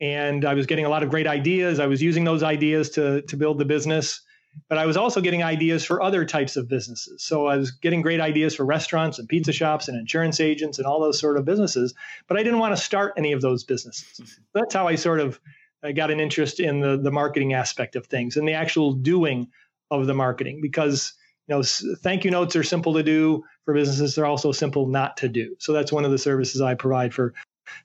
and 0.03 0.43
I 0.43 0.53
was 0.53 0.65
getting 0.65 0.85
a 0.85 0.89
lot 0.89 1.03
of 1.03 1.09
great 1.09 1.27
ideas. 1.27 1.79
I 1.79 1.87
was 1.87 2.01
using 2.01 2.23
those 2.23 2.43
ideas 2.43 2.89
to 2.91 3.21
to 3.23 3.37
build 3.37 3.57
the 3.57 3.65
business, 3.65 4.21
but 4.69 4.77
I 4.77 4.85
was 4.85 4.97
also 4.97 5.21
getting 5.21 5.43
ideas 5.43 5.85
for 5.85 6.01
other 6.01 6.25
types 6.25 6.57
of 6.57 6.67
businesses. 6.67 7.23
So 7.23 7.47
I 7.47 7.57
was 7.57 7.71
getting 7.71 8.01
great 8.01 8.19
ideas 8.19 8.55
for 8.55 8.65
restaurants 8.65 9.17
and 9.17 9.27
pizza 9.27 9.53
shops 9.53 9.87
and 9.87 9.97
insurance 9.97 10.39
agents 10.39 10.77
and 10.77 10.85
all 10.85 10.99
those 10.99 11.19
sort 11.19 11.37
of 11.37 11.45
businesses, 11.45 11.93
but 12.27 12.37
I 12.37 12.43
didn't 12.43 12.59
want 12.59 12.75
to 12.75 12.81
start 12.81 13.13
any 13.17 13.31
of 13.31 13.41
those 13.41 13.63
businesses. 13.63 14.39
That's 14.53 14.73
how 14.73 14.87
I 14.87 14.95
sort 14.95 15.21
of 15.21 15.39
I 15.83 15.91
got 15.91 16.11
an 16.11 16.19
interest 16.19 16.59
in 16.59 16.79
the 16.79 16.97
the 16.97 17.11
marketing 17.11 17.53
aspect 17.53 17.95
of 17.95 18.05
things 18.07 18.37
and 18.37 18.47
the 18.47 18.53
actual 18.53 18.93
doing 18.93 19.49
of 19.91 20.07
the 20.07 20.13
marketing 20.13 20.59
because 20.61 21.13
you 21.47 21.55
know 21.55 21.63
thank 21.63 22.23
you 22.23 22.31
notes 22.31 22.55
are 22.55 22.63
simple 22.63 22.93
to 22.93 23.03
do 23.03 23.43
for 23.65 23.73
businesses 23.73 24.15
they're 24.15 24.25
also 24.25 24.51
simple 24.51 24.87
not 24.87 25.17
to 25.17 25.27
do 25.27 25.55
so 25.59 25.73
that's 25.73 25.91
one 25.91 26.05
of 26.05 26.11
the 26.11 26.17
services 26.17 26.61
i 26.61 26.73
provide 26.73 27.13
for 27.13 27.33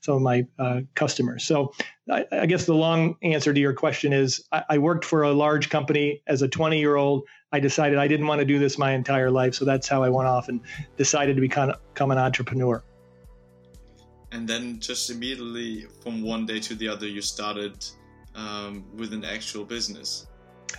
some 0.00 0.16
of 0.16 0.22
my 0.22 0.46
uh, 0.58 0.80
customers. 0.94 1.44
So 1.44 1.72
I, 2.11 2.26
I, 2.30 2.46
guess 2.46 2.66
the 2.66 2.74
long 2.74 3.16
answer 3.22 3.52
to 3.52 3.61
your 3.61 3.72
question 3.72 4.12
is 4.12 4.44
I, 4.52 4.64
I 4.70 4.78
worked 4.78 5.04
for 5.04 5.22
a 5.22 5.32
large 5.32 5.70
company 5.70 6.22
as 6.26 6.42
a 6.42 6.48
20 6.48 6.78
year 6.78 6.96
old. 6.96 7.24
I 7.52 7.61
decided 7.61 7.98
I 7.98 8.08
didn't 8.08 8.26
want 8.26 8.40
to 8.40 8.44
do 8.44 8.58
this 8.58 8.78
my 8.78 8.92
entire 8.92 9.30
life. 9.30 9.54
So 9.54 9.64
that's 9.64 9.88
how 9.88 10.02
I 10.02 10.08
went 10.08 10.28
off 10.28 10.48
and 10.48 10.61
decided 10.96 11.37
to 11.37 11.40
become, 11.40 11.72
become 11.94 12.11
an 12.11 12.18
entrepreneur. 12.18 12.82
And 14.32 14.48
then 14.48 14.78
just 14.80 15.10
immediately 15.10 15.86
from 16.02 16.22
one 16.22 16.46
day 16.46 16.60
to 16.60 16.74
the 16.74 16.88
other, 16.88 17.06
you 17.06 17.22
started 17.22 17.84
um, 18.34 18.84
with 18.96 19.12
an 19.12 19.24
actual 19.24 19.64
business. 19.64 20.26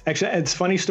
Actually, 0.05 0.31
it's 0.31 0.53
funny 0.53 0.77
story. 0.77 0.87